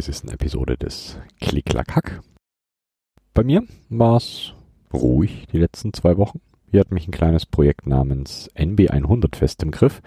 Hallo 0.00 0.12
zur 0.12 0.24
39. 0.24 0.32
Episode 0.32 0.76
des 0.78 1.18
Klicklack-Hack. 1.42 2.22
Bei 3.34 3.44
mir 3.44 3.64
war 3.90 4.16
es 4.16 4.54
ruhig 4.94 5.46
die 5.52 5.58
letzten 5.58 5.92
zwei 5.92 6.16
Wochen. 6.16 6.40
Hier 6.70 6.80
hat 6.80 6.90
mich 6.90 7.06
ein 7.06 7.12
kleines 7.12 7.44
Projekt 7.44 7.86
namens 7.86 8.48
NB100 8.56 9.36
fest 9.36 9.62
im 9.62 9.70
Griff. 9.70 10.00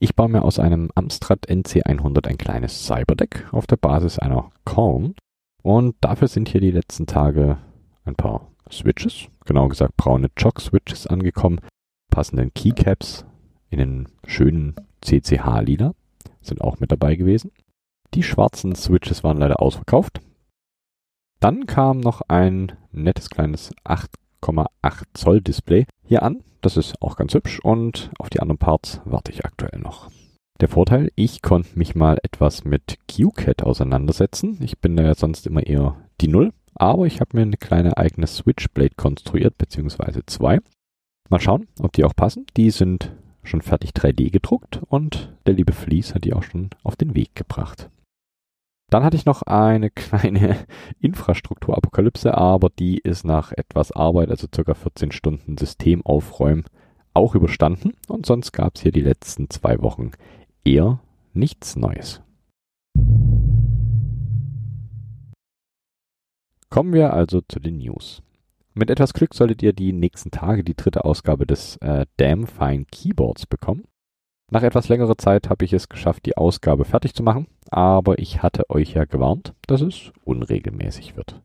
Ich 0.00 0.14
baue 0.14 0.28
mir 0.28 0.42
aus 0.42 0.58
einem 0.58 0.90
Amstrad 0.94 1.48
NC100 1.48 2.28
ein 2.28 2.36
kleines 2.36 2.84
Cyberdeck 2.84 3.46
auf 3.50 3.66
der 3.66 3.78
Basis 3.78 4.18
einer 4.18 4.50
Korn. 4.66 5.14
Und 5.62 5.96
dafür 6.02 6.28
sind 6.28 6.50
hier 6.50 6.60
die 6.60 6.70
letzten 6.70 7.06
Tage 7.06 7.56
ein 8.04 8.16
paar 8.16 8.48
Switches, 8.70 9.28
genau 9.46 9.68
gesagt 9.68 9.96
braune 9.96 10.28
Chock-Switches 10.36 11.06
angekommen, 11.06 11.60
passenden 12.10 12.52
Keycaps 12.52 13.24
in 13.70 13.78
den 13.78 14.08
schönen 14.26 14.76
CCH-Lila 15.00 15.94
sind 16.42 16.60
auch 16.60 16.80
mit 16.80 16.92
dabei 16.92 17.16
gewesen. 17.16 17.50
Die 18.18 18.24
schwarzen 18.24 18.74
Switches 18.74 19.22
waren 19.22 19.38
leider 19.38 19.62
ausverkauft. 19.62 20.20
Dann 21.38 21.66
kam 21.66 22.00
noch 22.00 22.20
ein 22.26 22.72
nettes 22.90 23.30
kleines 23.30 23.70
8,8 23.84 25.04
Zoll 25.14 25.40
Display 25.40 25.86
hier 26.02 26.24
an. 26.24 26.42
Das 26.60 26.76
ist 26.76 27.00
auch 27.00 27.14
ganz 27.14 27.32
hübsch 27.34 27.60
und 27.60 28.10
auf 28.18 28.28
die 28.28 28.40
anderen 28.40 28.58
Parts 28.58 29.00
warte 29.04 29.30
ich 29.30 29.44
aktuell 29.44 29.78
noch. 29.78 30.10
Der 30.60 30.66
Vorteil, 30.66 31.12
ich 31.14 31.42
konnte 31.42 31.78
mich 31.78 31.94
mal 31.94 32.18
etwas 32.24 32.64
mit 32.64 32.98
QCAT 33.06 33.62
auseinandersetzen. 33.62 34.58
Ich 34.64 34.80
bin 34.80 34.96
da 34.96 35.04
ja 35.04 35.14
sonst 35.14 35.46
immer 35.46 35.64
eher 35.64 35.94
die 36.20 36.26
Null, 36.26 36.52
aber 36.74 37.06
ich 37.06 37.20
habe 37.20 37.36
mir 37.36 37.42
eine 37.42 37.56
kleine 37.56 37.98
eigene 37.98 38.26
Switchblade 38.26 38.96
konstruiert, 38.96 39.56
beziehungsweise 39.58 40.26
zwei. 40.26 40.58
Mal 41.30 41.38
schauen, 41.38 41.68
ob 41.78 41.92
die 41.92 42.02
auch 42.02 42.16
passen. 42.16 42.46
Die 42.56 42.72
sind 42.72 43.14
schon 43.44 43.62
fertig 43.62 43.90
3D 43.90 44.32
gedruckt 44.32 44.80
und 44.88 45.36
der 45.46 45.54
liebe 45.54 45.72
Fleece 45.72 46.16
hat 46.16 46.24
die 46.24 46.34
auch 46.34 46.42
schon 46.42 46.70
auf 46.82 46.96
den 46.96 47.14
Weg 47.14 47.36
gebracht. 47.36 47.88
Dann 48.90 49.04
hatte 49.04 49.16
ich 49.16 49.26
noch 49.26 49.42
eine 49.42 49.90
kleine 49.94 50.56
Infrastrukturapokalypse, 51.00 52.36
aber 52.36 52.70
die 52.70 52.98
ist 52.98 53.24
nach 53.24 53.52
etwas 53.52 53.92
Arbeit, 53.92 54.30
also 54.30 54.46
circa 54.52 54.74
14 54.74 55.12
Stunden 55.12 55.58
System 55.58 56.04
aufräumen, 56.04 56.64
auch 57.14 57.34
überstanden 57.34 57.94
und 58.06 58.26
sonst 58.26 58.52
gab 58.52 58.76
es 58.76 58.82
hier 58.82 58.92
die 58.92 59.00
letzten 59.00 59.50
zwei 59.50 59.80
Wochen 59.82 60.12
eher 60.64 61.00
nichts 61.34 61.76
Neues. 61.76 62.22
Kommen 66.70 66.92
wir 66.92 67.12
also 67.12 67.40
zu 67.40 67.60
den 67.60 67.78
News. 67.78 68.22
Mit 68.74 68.90
etwas 68.90 69.14
Glück 69.14 69.34
solltet 69.34 69.62
ihr 69.62 69.72
die 69.72 69.92
nächsten 69.92 70.30
Tage 70.30 70.62
die 70.62 70.76
dritte 70.76 71.04
Ausgabe 71.04 71.46
des 71.46 71.76
äh, 71.78 72.06
Damn 72.18 72.46
Fine 72.46 72.84
Keyboards 72.84 73.46
bekommen. 73.46 73.84
Nach 74.50 74.62
etwas 74.62 74.88
längerer 74.88 75.18
Zeit 75.18 75.50
habe 75.50 75.64
ich 75.64 75.74
es 75.74 75.88
geschafft, 75.90 76.24
die 76.24 76.36
Ausgabe 76.36 76.86
fertig 76.86 77.14
zu 77.14 77.22
machen, 77.22 77.48
aber 77.70 78.18
ich 78.18 78.42
hatte 78.42 78.70
euch 78.70 78.94
ja 78.94 79.04
gewarnt, 79.04 79.52
dass 79.66 79.82
es 79.82 80.10
unregelmäßig 80.24 81.16
wird. 81.16 81.42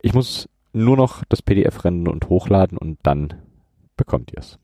Ich 0.00 0.14
muss 0.14 0.48
nur 0.72 0.96
noch 0.96 1.24
das 1.28 1.42
PDF 1.42 1.84
rennen 1.84 2.08
und 2.08 2.30
hochladen 2.30 2.78
und 2.78 2.98
dann 3.02 3.34
bekommt 3.96 4.32
ihr 4.32 4.38
es. 4.38 4.58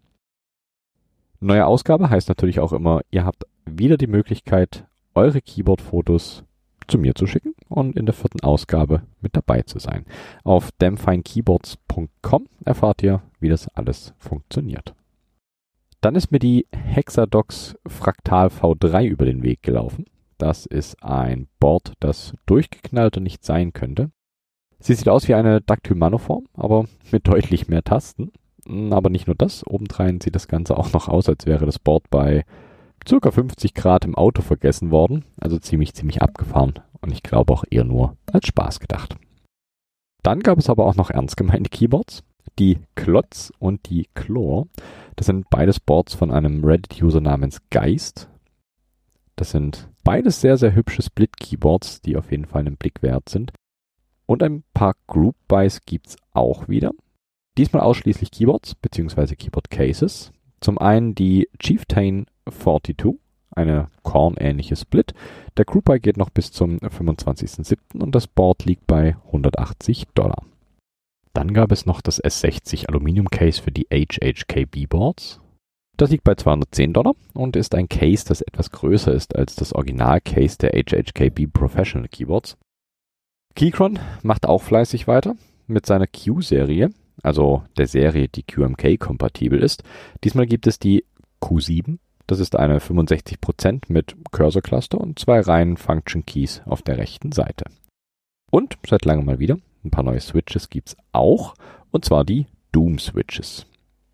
Neue 1.41 1.67
Ausgabe 1.67 2.09
heißt 2.09 2.29
natürlich 2.29 2.59
auch 2.59 2.73
immer, 2.73 3.03
ihr 3.11 3.25
habt 3.25 3.45
wieder 3.67 3.99
die 3.99 4.07
Möglichkeit, 4.07 4.87
eure 5.15 5.43
Keyboard-Fotos 5.43 6.45
zu 6.89 6.99
mir 6.99 7.15
zu 7.15 7.27
schicken 7.27 7.55
und 7.69 7.97
in 7.97 8.07
der 8.07 8.15
vierten 8.15 8.41
Ausgabe 8.41 9.03
mit 9.21 9.37
dabei 9.37 9.63
zu 9.63 9.79
sein. 9.79 10.07
Auf 10.43 10.71
damnfinekeyboards.com 10.79 12.47
erfahrt 12.65 13.03
ihr, 13.03 13.23
wie 13.41 13.51
das 13.51 13.69
alles 13.69 14.15
funktioniert. 14.19 14.95
Dann 16.01 16.15
ist 16.15 16.31
mir 16.31 16.39
die 16.39 16.67
Hexadox 16.73 17.77
Fraktal 17.87 18.49
V3 18.49 19.07
über 19.07 19.25
den 19.25 19.43
Weg 19.43 19.63
gelaufen. 19.63 20.05
Das 20.39 20.65
ist 20.65 21.03
ein 21.03 21.49
Board, 21.59 21.95
das 21.99 22.35
durchgeknallter 22.47 23.21
nicht 23.21 23.45
sein 23.45 23.73
könnte. 23.73 24.13
Sie 24.79 24.95
sieht 24.95 25.09
aus 25.09 25.27
wie 25.27 25.35
eine 25.35 25.61
Dactylmanoform, 25.61 26.47
aber 26.55 26.85
mit 27.11 27.27
deutlich 27.27 27.67
mehr 27.67 27.83
Tasten. 27.83 28.31
Hm, 28.65 28.93
aber 28.93 29.11
nicht 29.11 29.27
nur 29.27 29.35
das, 29.35 29.67
obendrein 29.67 30.21
sieht 30.21 30.37
das 30.37 30.47
Ganze 30.47 30.77
auch 30.77 30.93
noch 30.93 31.09
aus, 31.09 31.29
als 31.29 31.47
wäre 31.47 31.67
das 31.67 31.81
Board 31.81 32.09
bei 32.11 32.45
ca. 33.05 33.31
50 33.33 33.75
Grad 33.75 34.05
im 34.05 34.15
Auto 34.15 34.43
vergessen 34.43 34.93
worden. 34.93 35.25
Also 35.41 35.59
ziemlich, 35.59 35.95
ziemlich 35.95 36.23
abgefahren. 36.23 36.75
Und 37.01 37.11
ich 37.11 37.25
glaube 37.25 37.53
auch 37.53 37.65
eher 37.69 37.85
nur 37.85 38.17
als 38.33 38.47
Spaß 38.47 38.79
gedacht. 38.79 39.17
Dann 40.23 40.41
gab 40.41 40.59
es 40.59 40.71
aber 40.71 40.87
auch 40.87 40.95
noch 40.95 41.11
ernst 41.11 41.37
gemeinte 41.37 41.71
Keyboards 41.71 42.23
die 42.59 42.79
Klotz 42.95 43.53
und 43.59 43.89
die 43.89 44.09
Chlor. 44.15 44.67
Das 45.19 45.27
sind 45.27 45.51
beides 45.51 45.81
Boards 45.81 46.15
von 46.15 46.31
einem 46.31 46.65
Reddit-User 46.65 47.21
namens 47.21 47.61
Geist. 47.71 48.29
Das 49.35 49.51
sind 49.51 49.89
beides 50.05 50.41
sehr, 50.41 50.57
sehr 50.57 50.77
hübsche 50.77 51.03
Split-Keyboards, 51.03 52.03
die 52.03 52.17
auf 52.17 52.31
jeden 52.31 52.45
Fall 52.45 52.61
einen 52.61 52.77
Blick 52.77 53.03
wert 53.03 53.29
sind. 53.29 53.51
Und 54.27 54.45
ein 54.45 54.63
paar 54.75 54.95
Group-Buys 55.09 55.81
gibt's 55.87 56.17
auch 56.35 56.69
wieder. 56.69 56.93
Diesmal 57.57 57.83
ausschließlich 57.83 58.31
Keyboards 58.31 58.77
bzw. 58.77 59.35
Keyboard-Cases. 59.35 60.31
Zum 60.61 60.79
einen 60.79 61.17
die 61.17 61.49
Chieftain 61.59 62.27
42, 62.49 63.19
eine 63.51 63.89
Korn-ähnliche 64.05 64.77
Split. 64.77 65.15
Der 65.57 65.65
Group 65.65 65.87
Buy 65.87 65.99
geht 65.99 66.17
noch 66.17 66.31
bis 66.31 66.53
zum 66.53 66.79
25.07. 66.79 68.01
und 68.01 68.15
das 68.15 68.29
Board 68.29 68.65
liegt 68.67 68.87
bei 68.87 69.17
180 69.27 70.07
Dollar. 70.15 70.45
Dann 71.39 71.55
gab 71.55 71.71
es 71.71 71.87
noch 71.87 72.01
das 72.01 72.21
S60 72.21 72.89
Aluminium 72.89 73.31
Case 73.31 73.63
für 73.63 73.71
die 73.71 73.87
HHKB 73.93 74.89
Boards. 74.89 75.39
Das 75.97 76.11
liegt 76.11 76.25
bei 76.25 76.35
210 76.35 76.93
Dollar 76.93 77.15
und 77.33 77.55
ist 77.55 77.77
ein 77.77 77.89
Case, 77.89 78.25
das 78.27 78.41
etwas 78.41 78.73
größer 78.73 79.13
ist 79.13 79.37
als 79.37 79.55
das 79.55 79.73
Original-Case 79.73 80.59
der 80.59 80.73
HHKB 80.73 81.47
Professional 81.47 82.09
Keyboards. 82.09 82.57
Keychron 83.55 84.01
macht 84.25 84.47
auch 84.47 84.63
fleißig 84.63 85.07
weiter 85.07 85.37
mit 85.69 85.87
seiner 85.87 86.09
Q-Serie, 86.09 86.91
also 87.23 87.63
der 87.77 87.87
Serie, 87.87 88.27
die 88.29 88.43
QMK-kompatibel 88.43 89.63
ist. 89.63 89.85
Diesmal 90.25 90.47
gibt 90.47 90.67
es 90.67 90.81
die 90.81 91.05
Q7. 91.41 91.99
Das 92.27 92.41
ist 92.41 92.57
eine 92.57 92.81
65% 92.81 93.83
mit 93.87 94.17
Cursor-Cluster 94.33 95.01
und 95.01 95.21
zwei 95.21 95.39
reinen 95.39 95.77
Function 95.77 96.27
Keys 96.27 96.63
auf 96.67 96.83
der 96.83 96.99
rechten 96.99 97.31
Seite. 97.31 97.67
Und 98.51 98.77
seit 98.85 99.05
langem 99.05 99.27
mal 99.27 99.39
wieder 99.39 99.59
ein 99.85 99.91
paar 99.91 100.05
neue 100.05 100.21
Switches 100.21 100.69
gibt's 100.69 100.97
auch, 101.13 101.55
und 101.91 102.05
zwar 102.05 102.25
die 102.25 102.47
Doom 102.73 102.99
Switches. 102.99 103.67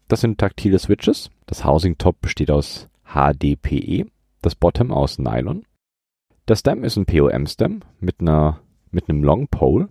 Das 0.08 0.20
sind 0.20 0.38
taktile 0.38 0.78
Switches. 0.78 1.30
Das 1.46 1.64
Housing 1.64 1.98
Top 1.98 2.20
besteht 2.20 2.50
aus 2.50 2.88
HDPE, 3.04 4.06
das 4.42 4.54
Bottom 4.54 4.92
aus 4.92 5.18
Nylon. 5.18 5.64
Der 6.48 6.56
Stem 6.56 6.84
ist 6.84 6.96
ein 6.96 7.06
POM-Stem 7.06 7.80
mit 8.00 8.20
mit 8.20 9.08
einem 9.08 9.24
Long 9.24 9.48
Pole, 9.48 9.88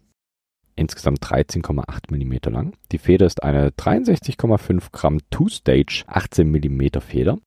insgesamt 0.75 1.19
13,8 1.25 2.11
mm 2.11 2.51
lang. 2.53 2.73
Die 2.91 2.97
Feder 2.97 3.25
ist 3.25 3.43
eine 3.43 3.69
63,5 3.69 4.91
Gramm 4.91 5.19
Two-Stage 5.29 6.03
18 6.07 6.49
mm 6.49 6.99
Feder. 6.99 7.39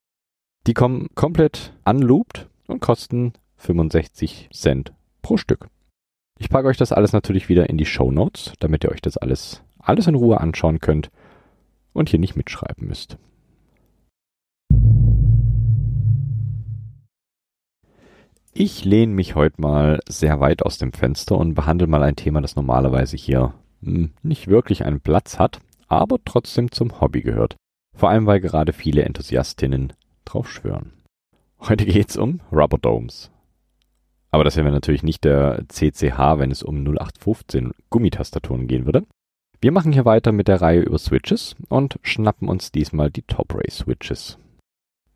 Die 0.66 0.74
kommen 0.74 1.08
komplett 1.14 1.72
unlooped 1.84 2.48
und 2.66 2.80
kosten 2.80 3.32
65 3.56 4.50
Cent 4.52 4.92
pro 5.22 5.36
Stück. 5.36 5.68
Ich 6.38 6.50
packe 6.50 6.68
euch 6.68 6.76
das 6.76 6.92
alles 6.92 7.12
natürlich 7.12 7.48
wieder 7.48 7.70
in 7.70 7.78
die 7.78 7.86
Show 7.86 8.10
Notes, 8.10 8.52
damit 8.60 8.84
ihr 8.84 8.90
euch 8.90 9.00
das 9.00 9.16
alles, 9.16 9.62
alles 9.78 10.06
in 10.06 10.14
Ruhe 10.14 10.40
anschauen 10.40 10.80
könnt 10.80 11.10
und 11.94 12.10
hier 12.10 12.20
nicht 12.20 12.36
mitschreiben 12.36 12.86
müsst. 12.86 13.16
Ich 18.52 18.84
lehne 18.84 19.12
mich 19.12 19.34
heute 19.34 19.60
mal 19.60 20.00
sehr 20.08 20.40
weit 20.40 20.62
aus 20.62 20.78
dem 20.78 20.92
Fenster 20.92 21.36
und 21.36 21.54
behandle 21.54 21.86
mal 21.86 22.02
ein 22.02 22.16
Thema, 22.16 22.40
das 22.40 22.56
normalerweise 22.56 23.16
hier 23.16 23.54
hm, 23.82 24.12
nicht 24.22 24.48
wirklich 24.48 24.84
einen 24.84 25.00
Platz 25.00 25.38
hat, 25.38 25.60
aber 25.88 26.16
trotzdem 26.24 26.70
zum 26.70 27.00
Hobby 27.00 27.22
gehört. 27.22 27.56
Vor 27.94 28.10
allem, 28.10 28.26
weil 28.26 28.40
gerade 28.40 28.72
viele 28.72 29.04
Enthusiastinnen 29.04 29.92
drauf 30.24 30.50
schwören. 30.50 30.92
Heute 31.60 31.86
geht's 31.86 32.16
um 32.16 32.40
Rubber 32.52 32.78
Domes. 32.78 33.30
Aber 34.30 34.44
das 34.44 34.56
wäre 34.56 34.70
natürlich 34.70 35.02
nicht 35.02 35.24
der 35.24 35.64
CCH, 35.68 36.38
wenn 36.38 36.50
es 36.50 36.62
um 36.62 36.84
0815 36.84 37.72
Gummitastaturen 37.90 38.66
gehen 38.66 38.84
würde. 38.84 39.04
Wir 39.60 39.72
machen 39.72 39.92
hier 39.92 40.04
weiter 40.04 40.32
mit 40.32 40.48
der 40.48 40.60
Reihe 40.60 40.80
über 40.80 40.98
Switches 40.98 41.56
und 41.68 41.98
schnappen 42.02 42.48
uns 42.48 42.72
diesmal 42.72 43.10
die 43.10 43.22
Top-Ray 43.22 43.70
Switches. 43.70 44.38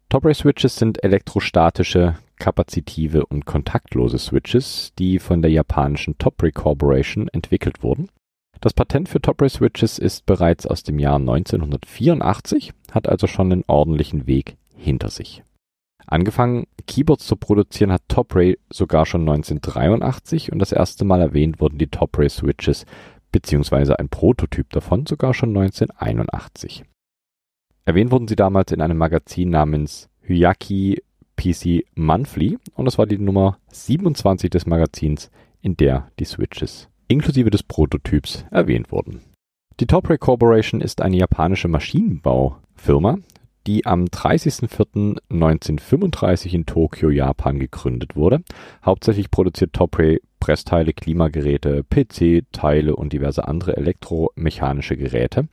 Top-Ray 0.08 0.34
Switches 0.34 0.76
sind 0.76 1.04
elektrostatische, 1.04 2.16
kapazitive 2.38 3.26
und 3.26 3.44
kontaktlose 3.44 4.18
Switches, 4.18 4.92
die 4.98 5.18
von 5.18 5.42
der 5.42 5.50
japanischen 5.50 6.18
Top-Ray 6.18 6.52
Corporation 6.52 7.28
entwickelt 7.28 7.82
wurden. 7.82 8.08
Das 8.60 8.72
Patent 8.72 9.08
für 9.08 9.20
Top-Ray 9.20 9.50
Switches 9.50 9.98
ist 9.98 10.26
bereits 10.26 10.66
aus 10.66 10.82
dem 10.82 10.98
Jahr 10.98 11.16
1984, 11.16 12.72
hat 12.90 13.08
also 13.08 13.26
schon 13.26 13.52
einen 13.52 13.64
ordentlichen 13.66 14.26
Weg 14.26 14.56
hinter 14.74 15.10
sich. 15.10 15.44
Angefangen, 16.10 16.66
Keyboards 16.88 17.24
zu 17.24 17.36
produzieren 17.36 17.92
hat 17.92 18.02
Top-Ray 18.08 18.58
sogar 18.68 19.06
schon 19.06 19.22
1983 19.22 20.50
und 20.50 20.58
das 20.58 20.72
erste 20.72 21.04
Mal 21.04 21.20
erwähnt 21.20 21.60
wurden 21.60 21.78
die 21.78 21.86
Top-Ray 21.86 22.28
Switches 22.28 22.84
beziehungsweise 23.30 23.96
ein 23.98 24.08
Prototyp 24.08 24.68
davon 24.70 25.06
sogar 25.06 25.34
schon 25.34 25.56
1981. 25.56 26.84
Erwähnt 27.84 28.10
wurden 28.10 28.26
sie 28.26 28.34
damals 28.34 28.72
in 28.72 28.80
einem 28.82 28.98
Magazin 28.98 29.50
namens 29.50 30.08
Hyaki 30.22 31.00
PC 31.36 31.84
Monthly 31.94 32.58
und 32.74 32.86
das 32.86 32.98
war 32.98 33.06
die 33.06 33.18
Nummer 33.18 33.58
27 33.68 34.50
des 34.50 34.66
Magazins, 34.66 35.30
in 35.62 35.76
der 35.76 36.10
die 36.18 36.24
Switches 36.24 36.88
inklusive 37.06 37.50
des 37.50 37.62
Prototyps 37.62 38.44
erwähnt 38.50 38.92
wurden. 38.92 39.20
Die 39.80 39.86
Topray 39.86 40.18
Corporation 40.18 40.80
ist 40.80 41.00
eine 41.02 41.16
japanische 41.16 41.68
Maschinenbaufirma, 41.68 43.18
die 43.66 43.86
am 43.86 44.04
30.04.1935 44.04 46.54
in 46.54 46.66
Tokio, 46.66 47.08
Japan 47.10 47.58
gegründet 47.58 48.14
wurde. 48.16 48.42
Hauptsächlich 48.84 49.30
produziert 49.30 49.72
Topray 49.72 50.20
Pressteile, 50.40 50.92
Klimageräte, 50.92 51.84
PC-Teile 51.84 52.96
und 52.96 53.12
diverse 53.12 53.46
andere 53.46 53.76
elektromechanische 53.76 54.96
Geräte. 54.96 55.48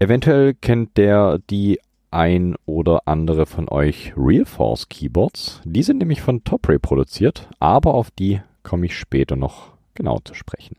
Eventuell 0.00 0.54
kennt 0.54 0.96
der 0.96 1.38
die 1.50 1.80
ein 2.10 2.56
oder 2.66 3.02
andere 3.06 3.46
von 3.46 3.68
euch 3.68 4.12
Realforce 4.16 4.88
Keyboards. 4.88 5.60
Die 5.64 5.82
sind 5.82 5.98
nämlich 5.98 6.22
von 6.22 6.44
Topray 6.44 6.78
produziert, 6.78 7.48
aber 7.58 7.94
auf 7.94 8.10
die 8.10 8.40
komme 8.62 8.86
ich 8.86 8.96
später 8.96 9.36
noch 9.36 9.72
genau 9.94 10.18
zu 10.24 10.34
sprechen. 10.34 10.76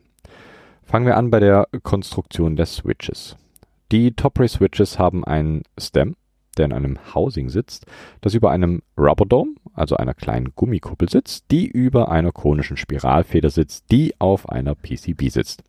Fangen 0.84 1.06
wir 1.06 1.18
an 1.18 1.30
bei 1.30 1.40
der 1.40 1.68
Konstruktion 1.84 2.56
der 2.56 2.66
Switches. 2.66 3.36
Die 3.92 4.12
Topray 4.12 4.48
Switches 4.48 5.00
haben 5.00 5.24
einen 5.24 5.64
Stem, 5.80 6.16
der 6.58 6.66
in 6.66 6.74
einem 6.74 7.00
Housing 7.16 7.50
sitzt, 7.50 7.86
das 8.22 8.36
über 8.36 8.52
einem 8.52 8.84
Rubber 8.98 9.26
Dome, 9.26 9.56
also 9.74 9.96
einer 9.96 10.14
kleinen 10.14 10.54
Gummikuppel 10.56 11.10
sitzt, 11.10 11.46
die 11.50 11.68
über 11.68 12.12
einer 12.12 12.32
konischen 12.32 12.78
Spiralfeder 12.78 13.50
sitzt, 13.50 13.92
die 13.92 14.14
auf 14.20 14.48
einer 14.48 14.76
PCB 14.76 15.30
sitzt. 15.30 15.64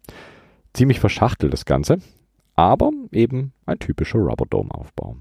Ziemlich 0.75 1.01
verschachtelt 1.01 1.53
das 1.53 1.65
Ganze, 1.65 1.99
aber 2.57 2.91
eben 3.11 3.53
ein 3.65 3.79
typischer 3.79 4.19
Rubber 4.19 4.45
Dome 4.49 4.71
Aufbau. 4.71 5.17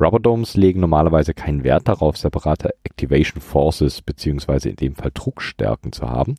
Rubber 0.00 0.18
Domes 0.18 0.56
legen 0.56 0.80
normalerweise 0.80 1.34
keinen 1.34 1.62
Wert 1.62 1.86
darauf, 1.86 2.16
separate 2.16 2.74
Activation 2.82 3.40
Forces 3.40 4.02
bzw. 4.02 4.70
in 4.70 4.76
dem 4.76 4.94
Fall 4.96 5.12
Druckstärken 5.14 5.92
zu 5.92 6.10
haben. 6.10 6.34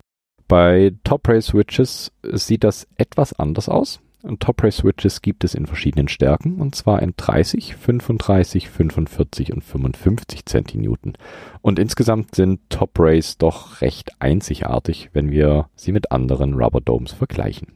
Bei 0.50 0.94
Top-Ray 1.06 1.42
Switches 1.42 2.12
sieht 2.22 2.66
das 2.66 2.88
etwas 2.98 3.32
anders 3.32 3.70
aus. 3.70 4.02
Und 4.26 4.42
Top-Ray 4.42 4.72
Switches 4.72 5.22
gibt 5.22 5.44
es 5.44 5.54
in 5.54 5.68
verschiedenen 5.68 6.08
Stärken 6.08 6.60
und 6.60 6.74
zwar 6.74 7.02
in 7.04 7.14
30, 7.16 7.76
35, 7.76 8.70
45 8.70 9.54
und 9.54 9.64
55 9.64 10.46
Zentinewton. 10.46 11.14
Und 11.62 11.78
insgesamt 11.78 12.34
sind 12.34 12.60
Top-Rays 12.70 13.38
doch 13.38 13.82
recht 13.82 14.20
einzigartig, 14.20 15.12
wenn 15.14 15.30
wir 15.30 15.70
sie 15.76 15.92
mit 15.92 16.12
anderen 16.12 16.56
Rubber 16.56 16.82
Domes 16.82 17.12
vergleichen. 17.12 17.74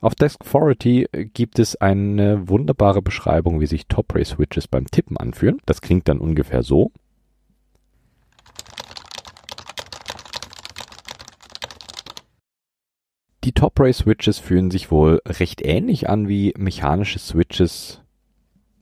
Auf 0.00 0.14
Deskfority 0.14 1.08
gibt 1.32 1.58
es 1.58 1.76
eine 1.76 2.48
wunderbare 2.48 3.02
Beschreibung, 3.02 3.60
wie 3.60 3.66
sich 3.66 3.86
Top-Ray 3.88 4.24
Switches 4.24 4.68
beim 4.68 4.86
Tippen 4.86 5.16
anfühlen. 5.16 5.58
Das 5.66 5.80
klingt 5.80 6.08
dann 6.08 6.18
ungefähr 6.18 6.62
so. 6.62 6.92
Die 13.44 13.52
Top-Ray-Switches 13.52 14.38
fühlen 14.38 14.70
sich 14.70 14.90
wohl 14.90 15.20
recht 15.26 15.60
ähnlich 15.62 16.08
an 16.08 16.28
wie 16.28 16.54
mechanische 16.56 17.18
Switches, 17.18 18.00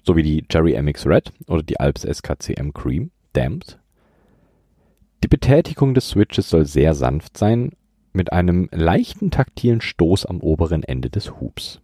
so 0.05 0.15
wie 0.15 0.23
die 0.23 0.45
Jerry 0.49 0.81
MX 0.81 1.07
Red 1.07 1.33
oder 1.49 1.65
die 1.65 1.81
Alps 1.81 2.03
SKCM 2.03 2.73
Cream, 2.73 3.11
Damped. 3.33 3.81
Die 5.25 5.29
Betätigung 5.29 5.95
des 5.95 6.11
Switches 6.11 6.49
soll 6.49 6.65
sehr 6.65 6.95
sanft 6.95 7.37
sein, 7.37 7.73
mit 8.13 8.33
einem 8.33 8.69
leichten 8.71 9.33
taktilen 9.33 9.81
Stoß 9.81 10.27
am 10.27 10.41
oberen 10.41 10.85
Ende 10.85 11.11
des 11.11 11.41
Hubs. 11.41 11.81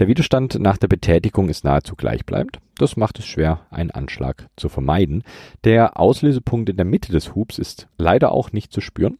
Der 0.00 0.08
Widerstand 0.08 0.58
nach 0.58 0.78
der 0.78 0.88
Betätigung 0.88 1.48
ist 1.48 1.62
nahezu 1.62 1.94
gleichbleibend. 1.94 2.58
Das 2.78 2.96
macht 2.96 3.20
es 3.20 3.26
schwer, 3.26 3.66
einen 3.70 3.92
Anschlag 3.92 4.48
zu 4.56 4.68
vermeiden. 4.68 5.22
Der 5.62 6.00
Auslösepunkt 6.00 6.68
in 6.68 6.76
der 6.76 6.86
Mitte 6.86 7.12
des 7.12 7.36
Hubs 7.36 7.58
ist 7.58 7.86
leider 7.96 8.32
auch 8.32 8.50
nicht 8.50 8.72
zu 8.72 8.80
spüren. 8.80 9.18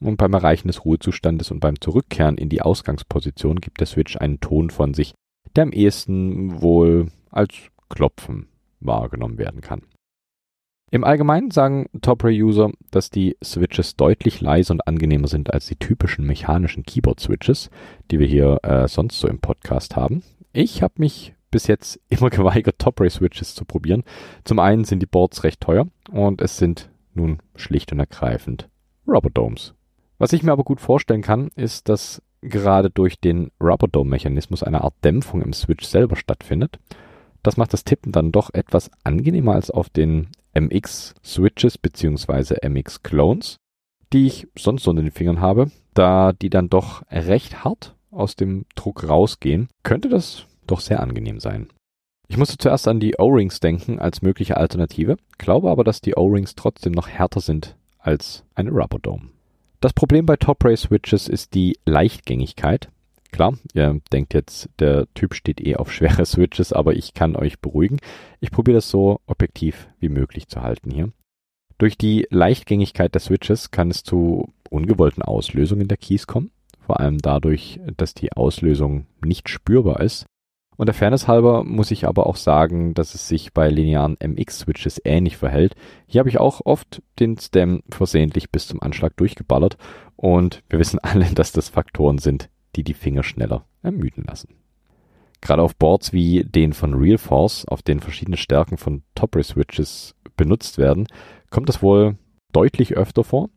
Und 0.00 0.16
beim 0.16 0.32
Erreichen 0.32 0.68
des 0.68 0.84
Ruhezustandes 0.84 1.50
und 1.50 1.60
beim 1.60 1.80
Zurückkehren 1.80 2.36
in 2.36 2.48
die 2.48 2.62
Ausgangsposition 2.62 3.60
gibt 3.60 3.80
der 3.80 3.86
Switch 3.86 4.16
einen 4.16 4.40
Ton 4.40 4.70
von 4.70 4.94
sich, 4.94 5.14
der 5.54 5.64
am 5.64 5.72
ehesten 5.72 6.60
wohl 6.60 7.08
als 7.30 7.54
Klopfen 7.88 8.48
wahrgenommen 8.80 9.38
werden 9.38 9.60
kann. 9.60 9.82
Im 10.90 11.04
Allgemeinen 11.04 11.50
sagen 11.50 11.88
Top-Ray-User, 12.02 12.70
dass 12.90 13.08
die 13.08 13.38
Switches 13.42 13.96
deutlich 13.96 14.42
leiser 14.42 14.72
und 14.72 14.86
angenehmer 14.86 15.26
sind 15.26 15.50
als 15.52 15.66
die 15.66 15.76
typischen 15.76 16.26
mechanischen 16.26 16.82
Keyboard-Switches, 16.82 17.70
die 18.10 18.18
wir 18.18 18.26
hier 18.26 18.58
äh, 18.62 18.86
sonst 18.88 19.18
so 19.18 19.26
im 19.26 19.38
Podcast 19.38 19.96
haben. 19.96 20.22
Ich 20.52 20.82
habe 20.82 20.94
mich 20.98 21.34
bis 21.50 21.66
jetzt 21.66 21.98
immer 22.10 22.28
geweigert, 22.28 22.78
Top-Ray-Switches 22.78 23.54
zu 23.54 23.64
probieren. 23.64 24.04
Zum 24.44 24.58
einen 24.58 24.84
sind 24.84 25.00
die 25.00 25.06
Boards 25.06 25.44
recht 25.44 25.62
teuer 25.62 25.86
und 26.10 26.42
es 26.42 26.58
sind 26.58 26.90
nun 27.14 27.38
schlicht 27.56 27.92
und 27.92 27.98
ergreifend 27.98 28.68
Rubber 29.06 29.30
Domes. 29.30 29.74
Was 30.22 30.32
ich 30.32 30.44
mir 30.44 30.52
aber 30.52 30.62
gut 30.62 30.80
vorstellen 30.80 31.20
kann, 31.20 31.48
ist, 31.56 31.88
dass 31.88 32.22
gerade 32.42 32.90
durch 32.90 33.18
den 33.18 33.50
Rubberdome-Mechanismus 33.60 34.62
eine 34.62 34.84
Art 34.84 34.94
Dämpfung 35.02 35.42
im 35.42 35.52
Switch 35.52 35.84
selber 35.84 36.14
stattfindet. 36.14 36.78
Das 37.42 37.56
macht 37.56 37.72
das 37.72 37.82
Tippen 37.82 38.12
dann 38.12 38.30
doch 38.30 38.54
etwas 38.54 38.88
angenehmer 39.02 39.54
als 39.54 39.72
auf 39.72 39.90
den 39.90 40.28
MX-Switches 40.54 41.76
bzw. 41.76 42.64
MX-Clones, 42.64 43.56
die 44.12 44.28
ich 44.28 44.46
sonst 44.56 44.86
unter 44.86 45.02
den 45.02 45.10
Fingern 45.10 45.40
habe. 45.40 45.72
Da 45.92 46.32
die 46.32 46.50
dann 46.50 46.68
doch 46.68 47.02
recht 47.10 47.64
hart 47.64 47.96
aus 48.12 48.36
dem 48.36 48.64
Druck 48.76 49.08
rausgehen, 49.08 49.70
könnte 49.82 50.08
das 50.08 50.44
doch 50.68 50.78
sehr 50.78 51.00
angenehm 51.00 51.40
sein. 51.40 51.66
Ich 52.28 52.36
musste 52.36 52.58
zuerst 52.58 52.86
an 52.86 53.00
die 53.00 53.16
O-Rings 53.18 53.58
denken 53.58 53.98
als 53.98 54.22
mögliche 54.22 54.56
Alternative, 54.56 55.16
glaube 55.38 55.68
aber, 55.68 55.82
dass 55.82 56.00
die 56.00 56.14
O-Rings 56.14 56.54
trotzdem 56.54 56.92
noch 56.92 57.08
härter 57.08 57.40
sind 57.40 57.76
als 57.98 58.44
eine 58.54 58.70
Rubberdome. 58.70 59.32
Das 59.82 59.92
Problem 59.92 60.26
bei 60.26 60.36
Top-Ray-Switches 60.36 61.26
ist 61.26 61.54
die 61.54 61.76
Leichtgängigkeit. 61.86 62.88
Klar, 63.32 63.58
ihr 63.74 64.00
denkt 64.12 64.32
jetzt, 64.32 64.68
der 64.78 65.12
Typ 65.14 65.34
steht 65.34 65.60
eh 65.60 65.74
auf 65.74 65.92
schwere 65.92 66.24
Switches, 66.24 66.72
aber 66.72 66.94
ich 66.94 67.14
kann 67.14 67.34
euch 67.34 67.58
beruhigen. 67.58 67.98
Ich 68.38 68.52
probiere 68.52 68.76
das 68.76 68.88
so 68.88 69.18
objektiv 69.26 69.88
wie 69.98 70.08
möglich 70.08 70.46
zu 70.46 70.62
halten 70.62 70.92
hier. 70.92 71.10
Durch 71.78 71.98
die 71.98 72.28
Leichtgängigkeit 72.30 73.12
der 73.12 73.20
Switches 73.20 73.72
kann 73.72 73.90
es 73.90 74.04
zu 74.04 74.54
ungewollten 74.70 75.24
Auslösungen 75.24 75.88
der 75.88 75.96
Keys 75.96 76.28
kommen. 76.28 76.52
Vor 76.78 77.00
allem 77.00 77.18
dadurch, 77.18 77.80
dass 77.96 78.14
die 78.14 78.30
Auslösung 78.30 79.06
nicht 79.24 79.48
spürbar 79.48 79.98
ist. 79.98 80.26
Und 80.76 80.86
der 80.86 80.94
Fairness 80.94 81.28
halber 81.28 81.64
muss 81.64 81.90
ich 81.90 82.06
aber 82.06 82.26
auch 82.26 82.36
sagen, 82.36 82.94
dass 82.94 83.14
es 83.14 83.28
sich 83.28 83.52
bei 83.52 83.68
linearen 83.68 84.16
MX-Switches 84.18 85.00
ähnlich 85.04 85.36
verhält. 85.36 85.74
Hier 86.06 86.20
habe 86.20 86.30
ich 86.30 86.38
auch 86.38 86.62
oft 86.64 87.02
den 87.18 87.36
Stem 87.38 87.82
versehentlich 87.90 88.50
bis 88.50 88.66
zum 88.66 88.82
Anschlag 88.82 89.16
durchgeballert 89.16 89.76
und 90.16 90.62
wir 90.68 90.78
wissen 90.78 90.98
alle, 91.02 91.26
dass 91.26 91.52
das 91.52 91.68
Faktoren 91.68 92.18
sind, 92.18 92.48
die 92.74 92.84
die 92.84 92.94
Finger 92.94 93.22
schneller 93.22 93.66
ermüden 93.82 94.24
lassen. 94.26 94.56
Gerade 95.40 95.62
auf 95.62 95.76
Boards 95.76 96.12
wie 96.12 96.44
den 96.44 96.72
von 96.72 96.94
Realforce, 96.94 97.66
auf 97.66 97.82
denen 97.82 98.00
verschiedene 98.00 98.36
Stärken 98.36 98.78
von 98.78 99.02
Top-Ray-Switches 99.16 100.14
benutzt 100.36 100.78
werden, 100.78 101.08
kommt 101.50 101.68
es 101.68 101.82
wohl 101.82 102.16
deutlich 102.52 102.96
öfter 102.96 103.24
vor, 103.24 103.50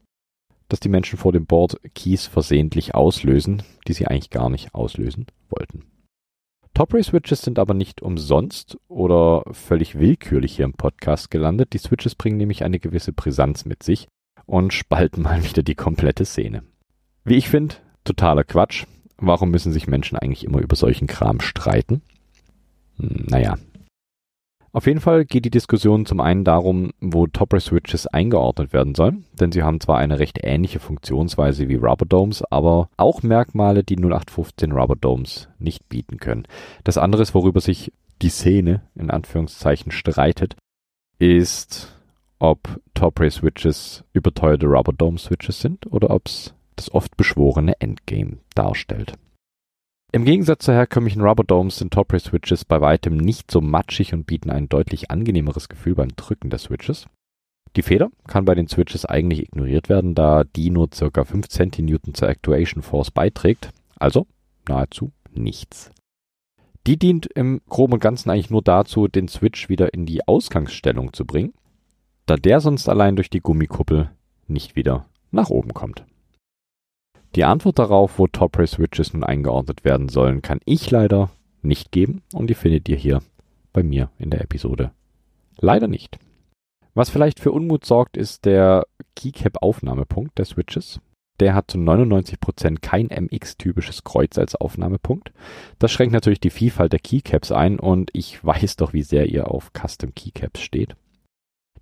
dass 0.67 0.79
die 0.79 0.89
Menschen 0.89 1.17
vor 1.19 1.31
dem 1.31 1.45
Board 1.45 1.79
Keys 1.93 2.25
versehentlich 2.25 2.95
auslösen, 2.95 3.61
die 3.87 3.93
sie 3.93 4.07
eigentlich 4.07 4.31
gar 4.31 4.49
nicht 4.49 4.73
auslösen 4.73 5.27
wollten. 5.49 5.83
Top-Ray-Switches 6.75 7.41
sind 7.41 7.57
aber 7.57 7.73
nicht 7.73 8.01
umsonst 8.01 8.77
oder 8.89 9.43
völlig 9.51 9.97
willkürlich 9.97 10.57
hier 10.57 10.65
im 10.65 10.73
Podcast 10.73 11.31
gelandet. 11.31 11.71
Die 11.71 11.77
Switches 11.77 12.15
bringen 12.15 12.35
nämlich 12.35 12.65
eine 12.65 12.79
gewisse 12.79 13.13
Brisanz 13.13 13.63
mit 13.63 13.81
sich 13.81 14.09
und 14.45 14.73
spalten 14.73 15.21
mal 15.23 15.41
wieder 15.43 15.63
die 15.63 15.75
komplette 15.75 16.25
Szene. 16.25 16.63
Wie 17.23 17.35
ich 17.35 17.47
finde, 17.47 17.75
totaler 18.03 18.43
Quatsch. 18.43 18.85
Warum 19.17 19.51
müssen 19.51 19.71
sich 19.71 19.87
Menschen 19.87 20.17
eigentlich 20.17 20.43
immer 20.43 20.59
über 20.59 20.75
solchen 20.75 21.07
Kram 21.07 21.39
streiten? 21.39 22.01
Hm, 22.97 23.25
naja, 23.29 23.55
auf 24.75 24.87
jeden 24.87 24.99
Fall 24.99 25.23
geht 25.23 25.45
die 25.45 25.51
Diskussion 25.51 26.05
zum 26.05 26.19
einen 26.19 26.43
darum, 26.43 26.91
wo 26.99 27.27
Topper-Switches 27.27 28.07
eingeordnet 28.07 28.73
werden 28.73 28.93
sollen, 28.93 29.23
denn 29.31 29.53
sie 29.53 29.63
haben 29.63 29.79
zwar 29.79 29.99
eine 29.99 30.19
recht 30.19 30.39
ähnliche 30.43 30.81
Funktionsweise 30.81 31.69
wie 31.69 31.75
Rubber 31.75 32.05
Domes, 32.05 32.43
aber 32.51 32.89
auch 32.97 33.23
Merkmale, 33.23 33.85
die 33.85 33.95
0815 33.95 34.73
Rubber 34.73 34.97
Domes 34.97 35.47
nicht 35.59 35.87
bieten 35.87 36.17
können. 36.17 36.45
Das 36.83 36.97
andere, 36.97 37.23
worüber 37.33 37.61
sich 37.61 37.93
die 38.21 38.27
Szene 38.27 38.81
in 38.95 39.09
Anführungszeichen 39.09 39.93
streitet, 39.93 40.57
ist, 41.19 41.95
ob 42.39 42.81
Top-Ray-Switches 42.95 44.03
überteuerte 44.11 44.65
Rubber 44.65 44.91
Dome-Switches 44.91 45.61
sind 45.61 45.89
oder 45.89 46.09
ob 46.09 46.27
es 46.27 46.53
das 46.75 46.93
oft 46.93 47.15
beschworene 47.15 47.79
Endgame 47.79 48.39
darstellt. 48.55 49.13
Im 50.15 50.23
Gegensatz 50.23 50.63
zu 50.63 50.71
herkömmlichen 50.71 51.21
Rubber 51.21 51.43
Domes 51.43 51.75
sind 51.75 51.91
Top-Ray 51.91 52.21
Switches 52.21 52.63
bei 52.63 52.79
weitem 52.79 53.17
nicht 53.17 53.51
so 53.51 53.59
matschig 53.59 54.13
und 54.13 54.25
bieten 54.25 54.49
ein 54.49 54.69
deutlich 54.69 55.11
angenehmeres 55.11 55.67
Gefühl 55.67 55.93
beim 55.93 56.15
Drücken 56.15 56.49
der 56.49 56.57
Switches. 56.57 57.07
Die 57.75 57.81
Feder 57.81 58.09
kann 58.25 58.45
bei 58.45 58.55
den 58.55 58.69
Switches 58.69 59.03
eigentlich 59.03 59.41
ignoriert 59.41 59.89
werden, 59.89 60.15
da 60.15 60.45
die 60.45 60.69
nur 60.69 60.89
ca. 60.89 61.25
5 61.25 61.49
cN 61.49 62.13
zur 62.13 62.29
Actuation 62.29 62.81
Force 62.81 63.11
beiträgt, 63.11 63.71
also 63.97 64.25
nahezu 64.69 65.11
nichts. 65.33 65.91
Die 66.87 66.97
dient 66.97 67.25
im 67.35 67.59
Groben 67.67 67.95
und 67.95 67.99
Ganzen 67.99 68.29
eigentlich 68.29 68.49
nur 68.49 68.61
dazu, 68.61 69.09
den 69.09 69.27
Switch 69.27 69.67
wieder 69.67 69.93
in 69.93 70.05
die 70.05 70.25
Ausgangsstellung 70.25 71.11
zu 71.11 71.25
bringen. 71.25 71.51
da 72.25 72.37
der 72.37 72.61
sonst 72.61 72.87
allein 72.87 73.17
durch 73.17 73.29
die 73.29 73.41
Gummikuppel 73.41 74.11
nicht 74.47 74.77
wieder 74.77 75.07
nach 75.31 75.49
oben 75.49 75.73
kommt. 75.73 76.05
Die 77.35 77.43
Antwort 77.43 77.79
darauf, 77.79 78.17
wo 78.17 78.27
Top-Ray-Switches 78.27 79.13
nun 79.13 79.25
eingeordnet 79.25 79.83
werden 79.83 80.07
sollen, 80.07 80.41
kann 80.41 80.61
ich 80.63 80.89
leider 80.89 81.31
nicht 81.61 81.91
geben 81.91 82.23
und 82.33 82.49
die 82.49 82.53
findet 82.53 82.87
ihr 82.87 82.95
hier 82.95 83.21
bei 83.73 83.83
mir 83.83 84.09
in 84.17 84.29
der 84.29 84.41
Episode. 84.41 84.91
Leider 85.57 85.87
nicht. 85.87 86.17
Was 86.93 87.09
vielleicht 87.09 87.41
für 87.41 87.51
Unmut 87.51 87.85
sorgt, 87.85 88.15
ist 88.15 88.45
der 88.45 88.87
Keycap-Aufnahmepunkt 89.15 90.37
der 90.37 90.45
Switches. 90.45 91.01
Der 91.41 91.53
hat 91.53 91.69
zu 91.69 91.77
99% 91.77 92.79
kein 92.79 93.07
MX-typisches 93.07 94.05
Kreuz 94.05 94.37
als 94.37 94.55
Aufnahmepunkt. 94.55 95.33
Das 95.77 95.91
schränkt 95.91 96.13
natürlich 96.13 96.39
die 96.39 96.49
Vielfalt 96.49 96.93
der 96.93 97.01
Keycaps 97.01 97.51
ein 97.51 97.79
und 97.79 98.11
ich 98.13 98.41
weiß 98.41 98.77
doch, 98.77 98.93
wie 98.93 99.03
sehr 99.03 99.25
ihr 99.25 99.51
auf 99.51 99.71
Custom 99.73 100.15
Keycaps 100.15 100.61
steht. 100.61 100.95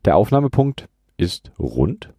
Der 0.05 0.17
Aufnahmepunkt 0.17 0.89
ist 1.17 1.51
rund. 1.59 2.11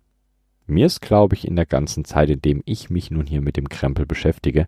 Mir 0.67 0.87
ist, 0.87 1.01
glaube 1.01 1.35
ich, 1.35 1.47
in 1.47 1.57
der 1.57 1.67
ganzen 1.67 2.05
Zeit, 2.05 2.31
in 2.31 2.41
dem 2.41 2.63
ich 2.65 2.91
mich 2.91 3.11
nun 3.11 3.27
hier 3.27 3.43
mit 3.43 3.57
dem 3.57 3.69
Krempel 3.69 4.07
beschäftige, 4.07 4.67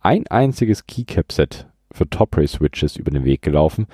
ein 0.00 0.26
einziges 0.26 0.86
Keycap-Set 0.86 1.66
für 1.92 2.08
Top-Ray-Switches 2.08 2.96
über 2.96 3.10
den 3.10 3.24
Weg 3.24 3.42
gelaufen, 3.42 3.86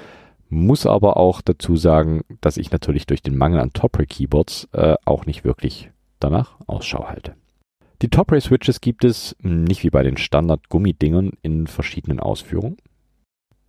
muss 0.48 0.86
aber 0.86 1.16
auch 1.16 1.40
dazu 1.40 1.76
sagen, 1.76 2.22
dass 2.40 2.56
ich 2.56 2.70
natürlich 2.70 3.06
durch 3.06 3.22
den 3.22 3.36
Mangel 3.36 3.60
an 3.60 3.72
Top-Ray-Keyboards 3.72 4.68
äh, 4.72 4.96
auch 5.04 5.26
nicht 5.26 5.44
wirklich 5.44 5.90
danach 6.20 6.56
Ausschau 6.66 7.08
halte. 7.08 7.34
Die 8.02 8.08
Top-Ray-Switches 8.08 8.80
gibt 8.80 9.04
es 9.04 9.36
nicht 9.40 9.84
wie 9.84 9.90
bei 9.90 10.02
den 10.02 10.16
Standard-Gummidingern 10.16 11.32
in 11.42 11.66
verschiedenen 11.66 12.20
Ausführungen. 12.20 12.76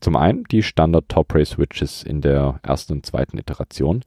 Zum 0.02 0.16
einen 0.16 0.44
die 0.46 0.64
Standard 0.64 1.08
Top-Ray-Switches 1.08 2.04
in 2.04 2.22
der 2.22 2.60
ersten 2.64 2.94
und 2.94 3.06
zweiten 3.06 3.38
Iteration. 3.38 4.04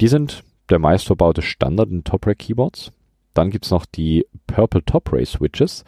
Die 0.00 0.08
sind 0.08 0.44
der 0.68 0.78
meistverbaute 0.78 1.42
Standard 1.42 1.90
in 1.90 2.04
Top-Ray-Keyboards. 2.04 2.92
Dann 3.34 3.50
gibt 3.50 3.64
es 3.64 3.70
noch 3.70 3.86
die 3.86 4.26
Purple 4.46 4.84
Top-Ray-Switches. 4.84 5.84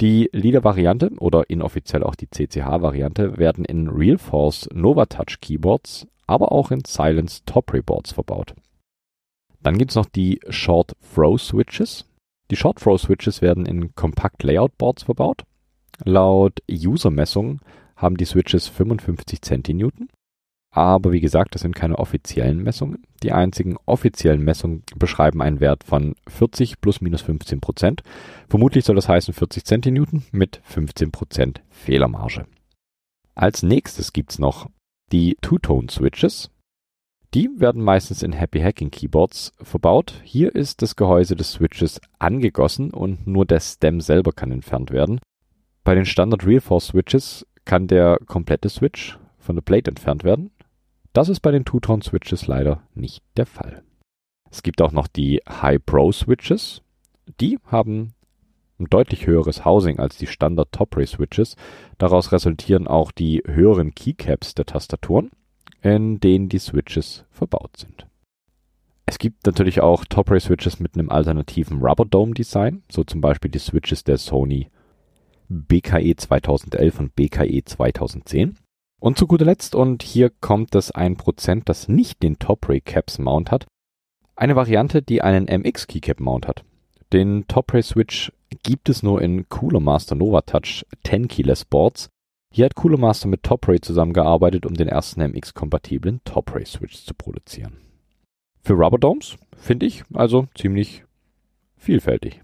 Die 0.00 0.30
Leader-Variante 0.32 1.10
oder 1.18 1.50
inoffiziell 1.50 2.04
auch 2.04 2.14
die 2.14 2.28
CCH-Variante 2.30 3.36
werden 3.36 3.64
in 3.64 3.88
RealForce 3.88 4.68
NovaTouch 4.72 5.40
Keyboards, 5.40 6.06
aber 6.26 6.52
auch 6.52 6.70
in 6.70 6.84
Silence 6.86 7.42
Top-Ray 7.46 7.82
Boards 7.82 8.12
verbaut. 8.12 8.54
Dann 9.60 9.76
gibt 9.76 9.90
es 9.90 9.96
noch 9.96 10.06
die 10.06 10.40
Short 10.48 10.94
Throw 11.14 11.40
Switches. 11.40 12.04
Die 12.50 12.56
Short 12.56 12.78
Throw 12.78 12.98
Switches 12.98 13.42
werden 13.42 13.66
in 13.66 13.94
Compact 13.94 14.42
Layout 14.44 14.78
Boards 14.78 15.02
verbaut. 15.02 15.42
Laut 16.04 16.62
User-Messungen 16.70 17.60
haben 17.96 18.16
die 18.16 18.24
Switches 18.24 18.68
55 18.68 19.42
Centinewton. 19.42 20.08
Aber 20.70 21.12
wie 21.12 21.20
gesagt, 21.20 21.54
das 21.54 21.62
sind 21.62 21.74
keine 21.74 21.98
offiziellen 21.98 22.62
Messungen. 22.62 23.02
Die 23.22 23.32
einzigen 23.32 23.76
offiziellen 23.86 24.44
Messungen 24.44 24.82
beschreiben 24.96 25.40
einen 25.40 25.60
Wert 25.60 25.82
von 25.82 26.14
40 26.28 26.80
plus 26.80 27.00
minus 27.00 27.22
15 27.22 27.60
Prozent. 27.60 28.02
Vermutlich 28.48 28.84
soll 28.84 28.96
das 28.96 29.08
heißen 29.08 29.32
40 29.32 29.64
Centinewton 29.64 30.24
mit 30.30 30.60
15 30.64 31.10
Prozent 31.10 31.62
Fehlermarge. 31.70 32.46
Als 33.34 33.62
nächstes 33.62 34.12
gibt's 34.12 34.38
noch 34.38 34.68
die 35.10 35.36
Two-Tone-Switches. 35.40 36.50
Die 37.34 37.48
werden 37.58 37.82
meistens 37.82 38.22
in 38.22 38.32
Happy 38.32 38.60
Hacking 38.60 38.90
Keyboards 38.90 39.52
verbaut. 39.60 40.20
Hier 40.24 40.54
ist 40.54 40.82
das 40.82 40.96
Gehäuse 40.96 41.36
des 41.36 41.52
Switches 41.52 42.00
angegossen 42.18 42.90
und 42.90 43.26
nur 43.26 43.46
der 43.46 43.60
Stem 43.60 44.00
selber 44.00 44.32
kann 44.32 44.50
entfernt 44.50 44.90
werden. 44.90 45.20
Bei 45.84 45.94
den 45.94 46.06
Standard 46.06 46.46
Realforce 46.46 46.88
Switches 46.88 47.46
kann 47.64 47.86
der 47.86 48.18
komplette 48.26 48.68
Switch 48.68 49.18
von 49.38 49.56
der 49.56 49.62
Plate 49.62 49.90
entfernt 49.90 50.24
werden. 50.24 50.50
Das 51.12 51.28
ist 51.28 51.40
bei 51.40 51.50
den 51.50 51.64
Two-Tone-Switches 51.64 52.46
leider 52.46 52.82
nicht 52.94 53.22
der 53.36 53.46
Fall. 53.46 53.82
Es 54.50 54.62
gibt 54.62 54.80
auch 54.82 54.92
noch 54.92 55.08
die 55.08 55.42
High-Pro-Switches. 55.48 56.82
Die 57.40 57.58
haben 57.64 58.14
ein 58.78 58.86
deutlich 58.86 59.26
höheres 59.26 59.64
Housing 59.64 59.98
als 59.98 60.16
die 60.16 60.26
Standard 60.26 60.72
Top-Ray-Switches. 60.72 61.56
Daraus 61.98 62.32
resultieren 62.32 62.86
auch 62.86 63.10
die 63.10 63.42
höheren 63.44 63.94
Keycaps 63.94 64.54
der 64.54 64.66
Tastaturen, 64.66 65.30
in 65.82 66.20
denen 66.20 66.48
die 66.48 66.58
Switches 66.58 67.24
verbaut 67.30 67.76
sind. 67.76 68.06
Es 69.06 69.18
gibt 69.18 69.46
natürlich 69.46 69.80
auch 69.80 70.04
Top-Ray-Switches 70.04 70.80
mit 70.80 70.94
einem 70.94 71.10
alternativen 71.10 71.80
Rubber 71.80 72.04
Dome-Design, 72.04 72.82
so 72.90 73.04
zum 73.04 73.20
Beispiel 73.20 73.50
die 73.50 73.58
Switches 73.58 74.04
der 74.04 74.18
Sony 74.18 74.70
BKE 75.48 76.14
2011 76.14 77.00
und 77.00 77.16
BKE 77.16 77.64
2010. 77.64 78.58
Und 79.00 79.16
zu 79.16 79.26
guter 79.26 79.44
Letzt, 79.44 79.74
und 79.74 80.02
hier 80.02 80.30
kommt 80.30 80.74
das 80.74 80.92
1%, 80.92 81.62
das 81.64 81.88
nicht 81.88 82.22
den 82.22 82.38
Top-Ray 82.38 82.80
Caps 82.80 83.18
Mount 83.18 83.50
hat, 83.50 83.66
eine 84.34 84.56
Variante, 84.56 85.02
die 85.02 85.22
einen 85.22 85.46
MX 85.46 85.86
Keycap 85.86 86.20
Mount 86.20 86.48
hat. 86.48 86.64
Den 87.12 87.46
Top-Ray 87.48 87.82
Switch 87.82 88.32
gibt 88.62 88.88
es 88.88 89.02
nur 89.02 89.22
in 89.22 89.48
Cooler 89.48 89.80
Master 89.80 90.14
Nova 90.14 90.42
Touch 90.42 90.84
10 91.04 91.28
Keyless 91.28 91.64
Boards. 91.64 92.08
Hier 92.52 92.64
hat 92.64 92.74
Cooler 92.74 92.98
Master 92.98 93.28
mit 93.28 93.42
Top-Ray 93.42 93.80
zusammengearbeitet, 93.80 94.66
um 94.66 94.74
den 94.74 94.88
ersten 94.88 95.20
MX-kompatiblen 95.20 96.20
Top-Ray 96.24 96.66
Switch 96.66 97.04
zu 97.04 97.14
produzieren. 97.14 97.78
Für 98.62 98.74
Rubber 98.74 98.98
Domes 98.98 99.36
finde 99.56 99.86
ich 99.86 100.02
also 100.12 100.48
ziemlich 100.54 101.04
vielfältig. 101.76 102.42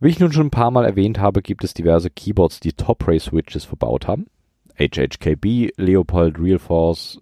Wie 0.00 0.08
ich 0.08 0.20
nun 0.20 0.32
schon 0.32 0.46
ein 0.46 0.50
paar 0.50 0.70
Mal 0.70 0.86
erwähnt 0.86 1.18
habe, 1.18 1.42
gibt 1.42 1.64
es 1.64 1.74
diverse 1.74 2.08
Keyboards, 2.10 2.60
die 2.60 2.72
Top-Ray 2.72 3.20
Switches 3.20 3.64
verbaut 3.64 4.08
haben. 4.08 4.26
HHKB, 4.80 5.72
Leopold 5.76 6.38
Realforce, 6.38 7.20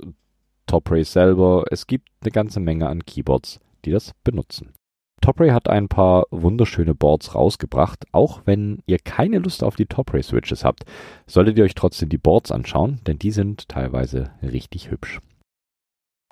Topray 0.67 1.03
selber. 1.03 1.65
Es 1.71 1.88
gibt 1.88 2.09
eine 2.23 2.31
ganze 2.31 2.61
Menge 2.61 2.88
an 2.88 3.05
Keyboards, 3.05 3.59
die 3.85 3.91
das 3.91 4.12
benutzen. 4.23 4.75
Topray 5.21 5.50
hat 5.50 5.69
ein 5.69 5.88
paar 5.88 6.27
wunderschöne 6.31 6.95
Boards 6.95 7.35
rausgebracht. 7.35 8.07
Auch 8.12 8.43
wenn 8.45 8.83
ihr 8.87 8.99
keine 8.99 9.41
Lust 9.41 9.65
auf 9.65 9.75
die 9.75 9.87
Topray 9.87 10.23
Switches 10.23 10.65
habt, 10.65 10.85
solltet 11.27 11.59
ihr 11.59 11.65
euch 11.65 11.75
trotzdem 11.75 12.09
die 12.09 12.19
Boards 12.19 12.53
anschauen, 12.53 13.00
denn 13.07 13.19
die 13.19 13.33
sind 13.33 13.69
teilweise 13.69 14.31
richtig 14.41 14.93
hübsch. 14.93 15.21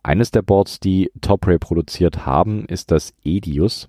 Eines 0.05 0.31
der 0.31 0.43
Boards, 0.43 0.79
die 0.79 1.11
Topray 1.21 1.59
produziert 1.59 2.25
haben, 2.25 2.65
ist 2.67 2.93
das 2.93 3.13
Edius. 3.25 3.89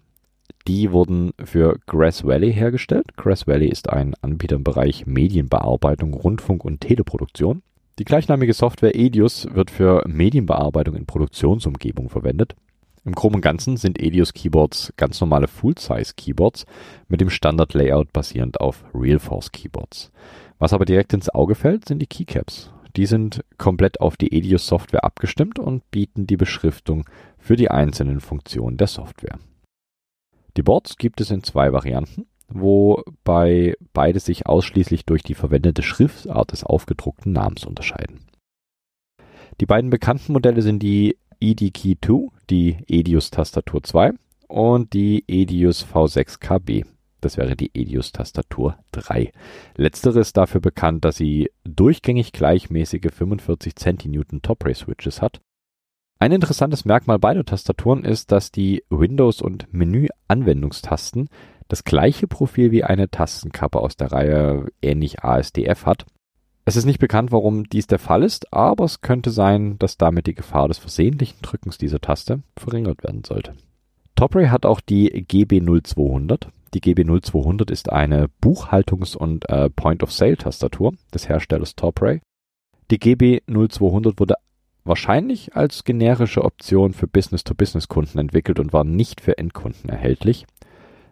Die 0.68 0.92
wurden 0.92 1.32
für 1.42 1.80
Grass 1.86 2.26
Valley 2.26 2.54
hergestellt. 2.54 3.16
Grass 3.16 3.48
Valley 3.48 3.70
ist 3.70 3.90
ein 3.90 4.16
Anbieter 4.22 4.58
im 4.58 4.66
Bereich 4.66 5.06
Medienbearbeitung, 5.06 6.14
Rundfunk 6.14 6.66
und 6.66 6.82
Teleproduktion. 6.82 7.62
Die 8.00 8.04
gleichnamige 8.04 8.52
Software 8.52 8.94
Edius 8.94 9.48
wird 9.54 9.72
für 9.72 10.04
Medienbearbeitung 10.06 10.96
in 10.96 11.06
Produktionsumgebung 11.06 12.10
verwendet. 12.10 12.54
Im 13.06 13.14
Groben 13.14 13.36
und 13.36 13.42
Ganzen 13.42 13.78
sind 13.78 13.98
Edius 13.98 14.34
Keyboards 14.34 14.92
ganz 14.98 15.22
normale 15.22 15.48
Full-Size 15.48 16.14
Keyboards 16.18 16.66
mit 17.08 17.22
dem 17.22 17.30
Standard-Layout 17.30 18.12
basierend 18.12 18.60
auf 18.60 18.84
Realforce 18.94 19.54
Keyboards. 19.54 20.12
Was 20.60 20.74
aber 20.74 20.84
direkt 20.84 21.14
ins 21.14 21.30
Auge 21.30 21.56
fällt, 21.56 21.88
sind 21.88 22.00
die 22.00 22.08
Keycaps. 22.08 22.74
Die 22.98 23.06
sind 23.06 23.46
komplett 23.58 24.02
auf 24.02 24.18
die 24.18 24.36
Edius 24.36 24.68
Software 24.68 25.06
abgestimmt 25.06 25.60
und 25.60 25.90
bieten 25.92 26.28
die 26.28 26.36
Beschriftung 26.36 27.06
für 27.38 27.56
die 27.56 27.72
einzelnen 27.72 28.20
Funktionen 28.20 28.76
der 28.76 28.88
Software. 28.88 29.40
Die 30.58 30.64
Boards 30.64 30.98
gibt 30.98 31.22
es 31.22 31.30
in 31.30 31.44
zwei 31.44 31.72
Varianten, 31.72 32.26
wobei 32.48 33.76
beide 33.94 34.20
sich 34.20 34.48
ausschließlich 34.48 35.06
durch 35.06 35.22
die 35.22 35.36
verwendete 35.36 35.84
Schriftart 35.84 36.52
des 36.52 36.64
aufgedruckten 36.64 37.32
Namens 37.32 37.64
unterscheiden. 37.64 38.26
Die 39.62 39.68
beiden 39.68 39.92
bekannten 39.92 40.34
Modelle 40.34 40.64
sind 40.64 40.80
die 40.80 41.16
ED-Key 41.40 41.96
2, 42.04 42.30
die 42.50 42.78
Edius 42.88 43.30
Tastatur 43.30 43.84
2 43.84 44.14
und 44.48 44.94
die 44.94 45.24
Edius 45.28 45.86
V6KB. 45.86 46.86
Das 47.22 47.38
wäre 47.38 47.56
die 47.56 47.70
Edius 47.76 48.12
Tastatur 48.12 48.80
3. 48.94 49.32
Letztere 49.76 50.22
ist 50.22 50.38
dafür 50.38 50.62
bekannt, 50.62 51.06
dass 51.06 51.18
sie 51.18 51.52
durchgängig 51.66 52.32
gleichmäßige 52.32 53.12
45 53.14 53.76
Centinewton 53.76 54.42
Top-Ray 54.42 54.74
Switches 54.74 55.22
hat 55.22 55.40
ein 56.20 56.32
interessantes 56.32 56.86
Merkmal 56.86 57.20
beider 57.20 57.46
Tastaturen 57.46 58.04
ist, 58.04 58.32
dass 58.32 58.52
die 58.52 58.84
Windows- 58.90 59.42
und 59.42 59.72
Menü-Anwendungstasten 59.72 61.30
das 61.68 61.84
gleiche 61.84 62.28
Profil 62.28 62.72
wie 62.72 62.84
eine 62.84 63.10
Tastenkappe 63.10 63.80
aus 63.80 63.98
der 63.98 64.12
Reihe 64.12 64.68
ähnlich 64.82 65.24
ASDF 65.24 65.86
hat. 65.86 66.06
Es 66.66 66.76
ist 66.76 66.86
nicht 66.86 67.00
bekannt, 67.00 67.32
warum 67.32 67.64
dies 67.70 67.88
der 67.88 68.00
Fall 68.00 68.24
ist, 68.24 68.52
aber 68.52 68.86
es 68.86 69.02
könnte 69.02 69.32
sein, 69.32 69.78
dass 69.80 69.98
damit 69.98 70.28
die 70.28 70.36
Gefahr 70.36 70.68
des 70.68 70.80
versehentlichen 70.80 71.42
Drückens 71.42 71.78
dieser 71.78 72.02
Taste 72.02 72.42
verringert 72.58 73.04
werden 73.04 73.24
sollte. 73.24 73.54
Topray 74.16 74.48
hat 74.48 74.66
auch 74.66 74.82
die 74.82 75.24
GB0200. 75.26 76.48
Die 76.74 76.82
GB0200 76.82 77.72
ist 77.72 77.92
eine 77.92 78.28
Buchhaltungs- 78.42 79.16
und 79.16 79.48
äh, 79.50 79.70
Point-of-Sale-Tastatur 79.70 80.94
des 81.14 81.30
Herstellers 81.30 81.76
Topray. 81.76 82.20
Die 82.92 83.00
GB0200 83.00 84.20
wurde 84.20 84.36
wahrscheinlich 84.88 85.56
als 85.56 85.84
generische 85.84 86.44
Option 86.44 86.94
für 86.94 87.08
Business-to-Business-Kunden 87.08 88.20
entwickelt 88.20 88.60
und 88.60 88.74
war 88.74 88.84
nicht 88.84 89.22
für 89.22 89.38
Endkunden 89.38 89.90
erhältlich. 89.90 90.46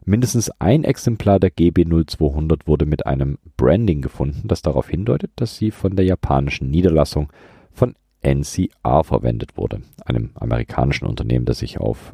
Mindestens 0.05 0.51
ein 0.59 0.83
Exemplar 0.83 1.39
der 1.39 1.51
GB0200 1.51 2.67
wurde 2.67 2.85
mit 2.85 3.07
einem 3.07 3.39
Branding 3.57 4.01
gefunden, 4.01 4.47
das 4.47 4.61
darauf 4.61 4.89
hindeutet, 4.89 5.31
dass 5.35 5.57
sie 5.57 5.71
von 5.71 5.95
der 5.95 6.05
japanischen 6.05 6.69
Niederlassung 6.69 7.33
von 7.71 7.95
NCR 8.21 9.03
verwendet 9.03 9.57
wurde, 9.57 9.81
einem 10.05 10.31
amerikanischen 10.35 11.07
Unternehmen, 11.07 11.45
das 11.45 11.59
sich 11.59 11.79
auf 11.79 12.13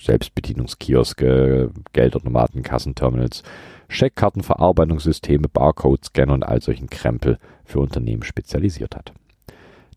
Selbstbedienungskioske, 0.00 1.70
Geldautomaten, 1.92 2.62
Kassenterminals, 2.62 3.44
Scheckkartenverarbeitungssysteme, 3.88 5.48
Barcode-Scanner 5.48 6.34
und 6.34 6.42
all 6.42 6.60
solchen 6.60 6.90
Krempel 6.90 7.38
für 7.64 7.80
Unternehmen 7.80 8.24
spezialisiert 8.24 8.96
hat. 8.96 9.12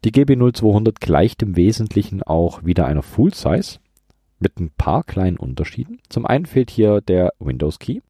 Die 0.03 0.11
GB0200 0.11 0.99
gleicht 0.99 1.41
im 1.41 1.55
Wesentlichen 1.55 2.23
auch 2.23 2.63
wieder 2.63 2.85
einer 2.85 3.03
Full-Size 3.03 3.79
mit 4.39 4.59
ein 4.59 4.71
paar 4.71 5.03
kleinen 5.03 5.37
Unterschieden. 5.37 5.99
Zum 6.09 6.25
einen 6.25 6.45
fehlt 6.45 6.69
hier 6.69 7.01
der 7.01 7.33
Windows 7.39 7.79
Key. 7.79 8.01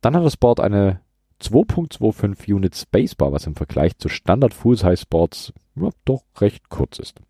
Dann 0.00 0.16
hat 0.16 0.24
das 0.24 0.36
Board 0.36 0.60
eine 0.60 1.00
2.25 1.42 2.54
Unit 2.54 2.76
Spacebar, 2.76 3.32
was 3.32 3.46
im 3.46 3.54
Vergleich 3.54 3.96
zu 3.98 4.08
Standard 4.08 4.54
Full-Size 4.54 5.04
Boards 5.08 5.52
ja, 5.76 5.90
doch 6.04 6.24
recht 6.38 6.68
kurz 6.68 6.98
ist. 6.98 7.20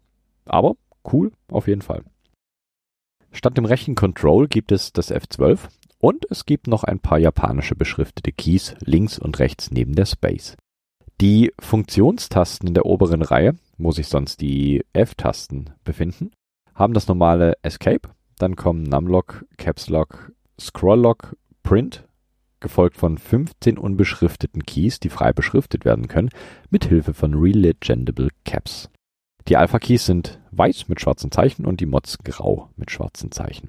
Aber 0.45 0.77
cool 1.13 1.33
auf 1.49 1.69
jeden 1.69 1.83
Fall. 1.83 2.05
Statt 3.33 3.57
dem 3.57 3.65
rechten 3.65 3.95
Control 3.95 4.49
gibt 4.49 4.73
es 4.73 4.93
das 4.93 5.13
F12 5.13 5.69
und 5.99 6.27
es 6.31 6.47
gibt 6.47 6.67
noch 6.67 6.83
ein 6.83 6.99
paar 6.99 7.19
japanische 7.19 7.77
beschriftete 7.77 8.33
Keys 8.33 8.75
links 8.81 9.19
und 9.19 9.39
rechts 9.39 9.71
neben 9.71 9.95
der 9.95 10.07
Space. 10.07 10.57
Die 11.21 11.53
Funktionstasten 11.59 12.67
in 12.67 12.73
der 12.73 12.87
oberen 12.87 13.21
Reihe, 13.21 13.55
wo 13.77 13.93
sich 13.93 14.09
sonst 14.09 14.41
die 14.41 14.83
F-Tasten 14.95 15.69
befinden, 15.85 16.31
haben 16.75 16.95
das 16.95 17.09
normale 17.09 17.59
Escape, 17.61 18.09
dann 18.39 18.57
kommen 18.57 18.85
Numlock, 18.85 19.45
Caps 19.59 19.91
Lock, 19.91 20.33
Scroll 20.59 21.01
Lock, 21.01 21.37
Print, 21.63 22.09
gefolgt 22.61 22.97
von 22.97 23.19
15 23.19 23.77
unbeschrifteten 23.77 24.65
Keys, 24.65 24.99
die 24.99 25.11
frei 25.11 25.35
beschriftet 25.35 25.85
werden 25.85 26.09
können, 26.09 26.31
mit 26.71 26.87
Hilfe 26.87 27.13
von 27.13 27.35
Relegendable 27.35 28.31
Caps. 28.47 28.89
Die 29.47 29.59
Alpha-Keys 29.59 30.07
sind 30.07 30.41
weiß 30.53 30.89
mit 30.89 31.03
schwarzen 31.03 31.31
Zeichen 31.31 31.67
und 31.67 31.81
die 31.81 31.87
Mods 31.87 32.19
grau 32.19 32.71
mit 32.77 32.91
schwarzen 32.91 33.31
Zeichen. 33.31 33.69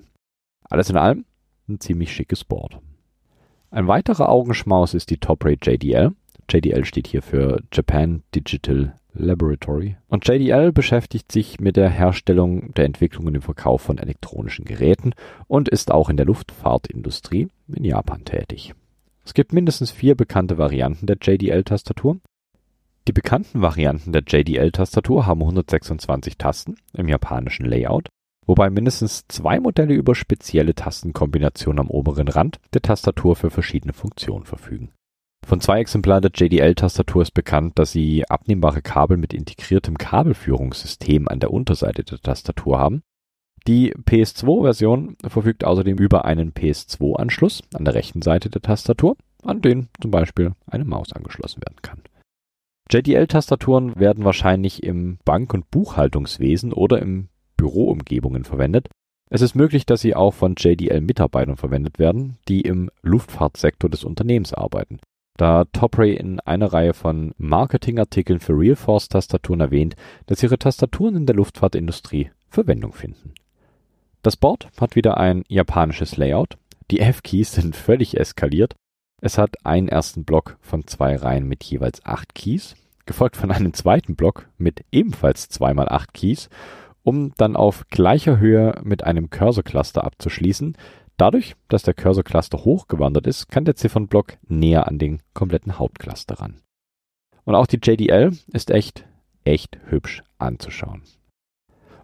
Alles 0.70 0.89
in 0.89 0.96
allem 0.96 1.25
ein 1.67 1.81
ziemlich 1.81 2.13
schickes 2.13 2.46
Board. 2.46 2.79
Ein 3.72 3.88
weiterer 3.88 4.29
Augenschmaus 4.29 4.93
ist 4.93 5.10
die 5.10 5.17
Top-Rate 5.17 5.72
JDL. 5.72 6.12
JDL 6.51 6.84
steht 6.84 7.08
hier 7.08 7.22
für 7.22 7.62
Japan 7.72 8.24
Digital 8.36 9.00
Laboratory. 9.13 9.98
Und 10.08 10.27
JDL 10.27 10.72
beschäftigt 10.72 11.31
sich 11.31 11.60
mit 11.60 11.77
der 11.77 11.89
Herstellung, 11.89 12.74
der 12.74 12.86
Entwicklung 12.86 13.27
und 13.27 13.34
dem 13.34 13.41
Verkauf 13.41 13.81
von 13.81 13.98
elektronischen 13.98 14.65
Geräten 14.65 15.13
und 15.48 15.70
ist 15.70 15.91
auch 15.91 16.10
in 16.10 16.17
der 16.17 16.25
Luftfahrtindustrie 16.25 17.48
in 17.74 17.84
Japan 17.84 18.25
tätig. 18.25 18.74
Es 19.25 19.34
gibt 19.34 19.53
mindestens 19.53 19.91
vier 19.91 20.15
bekannte 20.15 20.58
Varianten 20.58 21.05
der 21.05 21.17
JDL-Tastatur. 21.22 22.20
Die 23.08 23.13
bekannten 23.13 23.62
Varianten 23.62 24.12
der 24.12 24.24
JDL-Tastatur 24.27 25.25
haben 25.25 25.41
126 25.41 26.38
Tasten 26.38 26.75
im 26.93 27.08
japanischen 27.08 27.65
Layout, 27.65 28.10
wobei 28.46 28.70
mindestens 28.70 29.25
zwei 29.27 29.60
Modelle 29.60 29.93
über 29.93 30.15
spezielle 30.15 30.75
Tastenkombinationen 30.75 31.79
am 31.79 31.89
oberen 31.89 32.27
Rand 32.27 32.59
der 32.74 32.81
Tastatur 32.81 33.35
für 33.35 33.50
verschiedene 33.50 33.94
Funktionen 33.94 34.46
verfügen. 34.46 34.92
Von 35.46 35.60
zwei 35.60 35.80
Exemplaren 35.80 36.22
der 36.22 36.32
JDL-Tastatur 36.34 37.24
ist 37.24 37.34
bekannt, 37.34 37.77
dass 37.80 37.92
sie 37.92 38.25
abnehmbare 38.30 38.82
Kabel 38.82 39.18
mit 39.18 39.34
integriertem 39.34 39.98
Kabelführungssystem 39.98 41.27
an 41.27 41.40
der 41.40 41.51
Unterseite 41.51 42.04
der 42.04 42.20
Tastatur 42.20 42.80
haben. 42.80 43.04
Die 43.68 43.94
PS2-Version 43.94 45.18
verfügt 45.27 45.64
außerdem 45.64 45.98
über 45.98 46.25
einen 46.25 46.54
PS2-Anschluss 46.54 47.64
an 47.74 47.86
der 47.86 47.94
rechten 47.94 48.22
Seite 48.22 48.50
der 48.50 48.62
Tastatur, 48.62 49.18
an 49.44 49.62
den 49.62 49.90
zum 50.00 50.12
Beispiel 50.12 50.54
eine 50.68 50.86
Maus 50.86 51.14
angeschlossen 51.14 51.62
werden 51.62 51.82
kann. 51.82 52.01
JDL-Tastaturen 52.90 54.00
werden 54.00 54.24
wahrscheinlich 54.24 54.84
im 54.84 55.20
Bank- 55.25 55.54
und 55.54 55.70
Buchhaltungswesen 55.70 56.74
oder 56.74 57.01
im 57.01 57.30
Büroumgebungen 57.58 58.44
verwendet. 58.44 58.90
Es 59.30 59.42
ist 59.42 59.56
möglich, 59.56 59.86
dass 59.86 60.01
sie 60.01 60.16
auch 60.16 60.34
von 60.34 60.56
JDL-Mitarbeitern 60.58 61.56
verwendet 61.56 62.00
werden, 62.00 62.38
die 62.48 62.62
im 62.62 62.90
Luftfahrtsektor 63.01 63.90
des 63.90 64.04
Unternehmens 64.04 64.54
arbeiten 64.54 65.00
da 65.37 65.65
Topray 65.65 66.13
in 66.13 66.39
einer 66.41 66.72
Reihe 66.72 66.94
von 66.94 67.33
Marketingartikeln 67.37 68.39
für 68.39 68.53
Realforce-Tastaturen 68.53 69.61
erwähnt, 69.61 69.96
dass 70.27 70.44
ihre 70.44 70.59
Tastaturen 70.59 71.15
in 71.15 71.25
der 71.25 71.35
Luftfahrtindustrie 71.35 72.31
Verwendung 72.50 72.94
finden. 72.94 73.33
Das 74.22 74.37
Board 74.37 74.70
hat 74.79 74.96
wieder 74.96 75.17
ein 75.17 75.44
japanisches 75.48 76.17
Layout. 76.17 76.57
Die 76.91 77.00
F-Keys 77.00 77.53
sind 77.53 77.75
völlig 77.75 78.20
eskaliert. 78.20 78.75
Es 79.22 79.37
hat 79.37 79.65
einen 79.65 79.87
ersten 79.87 80.25
Block 80.25 80.57
von 80.61 80.85
zwei 80.85 81.15
Reihen 81.15 81.48
mit 81.48 81.63
jeweils 81.63 82.05
acht 82.05 82.35
Keys, 82.35 82.75
gefolgt 83.05 83.37
von 83.37 83.51
einem 83.51 83.74
zweiten 83.74 84.15
Block 84.15 84.50
mit 84.57 84.83
ebenfalls 84.91 85.50
zweimal 85.50 85.89
acht 85.89 86.13
Keys, 86.13 86.50
um 87.03 87.33
dann 87.37 87.55
auf 87.55 87.87
gleicher 87.89 88.37
Höhe 88.37 88.79
mit 88.83 89.03
einem 89.03 89.29
Cursor-Cluster 89.29 90.03
abzuschließen, 90.03 90.75
Dadurch, 91.22 91.55
dass 91.68 91.84
der 91.84 91.94
Cursor-Cluster 91.94 92.66
hochgewandert 92.66 93.27
ist, 93.27 93.48
kann 93.48 93.64
der 93.64 93.75
Ziffernblock 93.75 94.40
näher 94.48 94.88
an 94.88 94.98
den 94.98 95.22
kompletten 95.36 95.77
Hauptcluster 95.77 96.40
ran. 96.40 96.55
Und 97.44 97.53
auch 97.53 97.68
die 97.68 97.77
JDL 97.77 98.36
ist 98.51 98.72
echt, 98.72 99.05
echt 99.44 99.77
hübsch 99.86 100.24
anzuschauen. 100.40 101.03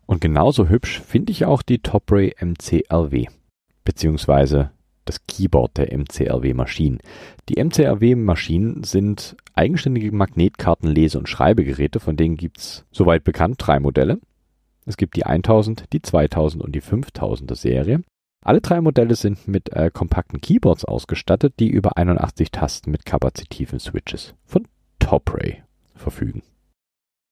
Und 0.06 0.22
genauso 0.22 0.70
hübsch 0.70 1.02
finde 1.02 1.32
ich 1.32 1.46
auch 1.46 1.64
die 1.64 1.80
Topray 1.80 2.36
MCLW, 2.40 3.26
beziehungsweise 3.84 4.70
das 5.06 5.26
Keyboard 5.26 5.80
der 5.80 5.98
MCLW-Maschinen. 5.98 7.00
Die 7.50 7.56
MCLW-Maschinen 7.60 8.84
sind 8.84 9.36
eigenständige 9.56 10.12
Magnetkartenlese- 10.12 11.18
und 11.18 11.28
Schreibegeräte, 11.28 12.00
von 12.00 12.18
denen 12.18 12.38
gibt 12.38 12.60
es, 12.60 12.86
soweit 12.92 13.24
bekannt, 13.24 13.56
drei 13.58 13.80
Modelle. 13.80 14.20
Es 14.86 14.96
gibt 14.96 15.16
die 15.16 15.26
1000, 15.26 15.92
die 15.92 16.04
2000 16.04 16.64
und 16.64 16.76
die 16.76 16.84
5000er 16.84 17.56
Serie. 17.56 18.04
Alle 18.44 18.62
drei 18.62 18.82
Modelle 18.82 19.16
sind 19.16 19.48
mit 19.48 19.74
äh, 19.74 19.90
kompakten 19.92 20.40
Keyboards 20.40 20.86
ausgestattet, 20.86 21.56
die 21.60 21.70
über 21.70 21.98
81 21.98 22.52
Tasten 22.52 22.92
mit 22.92 23.06
kapazitiven 23.06 23.80
Switches 23.80 24.36
von 24.46 24.68
Topray 25.00 25.64
verfügen. 25.96 26.44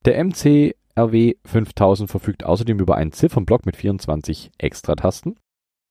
Der 0.06 0.24
MCRW 0.24 1.36
5000 1.46 2.10
verfügt 2.10 2.44
außerdem 2.44 2.80
über 2.80 2.96
einen 2.96 3.12
Ziffernblock 3.12 3.66
mit 3.66 3.76
24 3.76 4.52
Extratasten. 4.58 5.38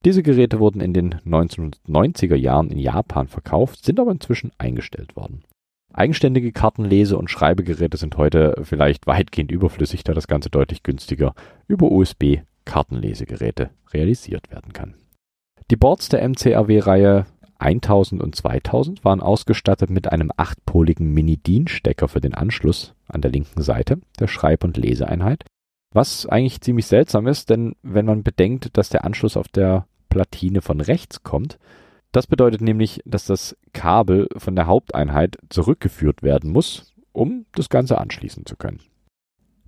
Diese 0.05 0.23
Geräte 0.23 0.61
wurden 0.61 0.81
in 0.81 0.93
den 0.93 1.15
1990er 1.21 2.37
Jahren 2.37 2.71
in 2.71 2.79
Japan 2.79 3.27
verkauft, 3.27 3.85
sind 3.85 3.99
aber 3.99 4.13
inzwischen 4.13 4.53
eingestellt 4.59 5.17
worden. 5.17 5.45
Eigenständige 5.93 6.53
Kartenlese- 6.53 7.17
und 7.17 7.31
Schreibegeräte 7.31 7.97
sind 7.97 8.17
heute 8.17 8.61
vielleicht 8.65 9.07
weitgehend 9.07 9.51
überflüssig, 9.51 10.05
da 10.05 10.13
das 10.13 10.27
Ganze 10.27 10.51
deutlich 10.51 10.83
günstiger 10.83 11.35
über 11.69 11.91
USB-Kartenlesegeräte 11.91 13.71
realisiert 13.93 14.51
werden 14.51 14.73
kann. 14.73 14.95
Die 15.71 15.77
Boards 15.77 16.09
der 16.09 16.27
MCAW-Reihe 16.29 17.27
1000 17.59 18.23
und 18.23 18.35
2000 18.37 19.05
waren 19.05 19.21
ausgestattet 19.21 19.89
mit 19.89 20.13
einem 20.13 20.31
achtpoligen 20.37 21.13
Mini-DIN-Stecker 21.13 22.09
für 22.09 22.21
den 22.21 22.35
Anschluss 22.35 22.95
an 23.09 23.23
der 23.23 23.31
linken 23.31 23.63
Seite 23.63 24.01
der 24.21 24.27
Schreib- 24.27 24.65
und 24.65 24.77
Leseeinheit, 24.77 25.45
was 25.93 26.27
eigentlich 26.27 26.61
ziemlich 26.61 26.87
seltsam 26.87 27.27
ist, 27.27 27.49
denn 27.49 27.77
wenn 27.83 28.05
man 28.05 28.23
bedenkt, 28.23 28.77
dass 28.77 28.91
der 28.91 29.05
Anschluss 29.05 29.37
auf 29.37 29.49
der 29.49 29.87
Platine 30.11 30.61
von 30.61 30.81
rechts 30.81 31.23
kommt, 31.23 31.59
das 32.13 32.27
bedeutet 32.27 32.61
nämlich, 32.61 33.01
dass 33.05 33.25
das 33.25 33.57
Kabel 33.73 34.29
von 34.37 34.55
der 34.55 34.67
Haupteinheit 34.67 35.39
zurückgeführt 35.49 36.23
werden 36.23 36.53
muss, 36.53 36.95
um 37.13 37.47
das 37.55 37.69
Ganze 37.69 37.99
anschließen 37.99 38.45
zu 38.45 38.57
können. 38.57 38.81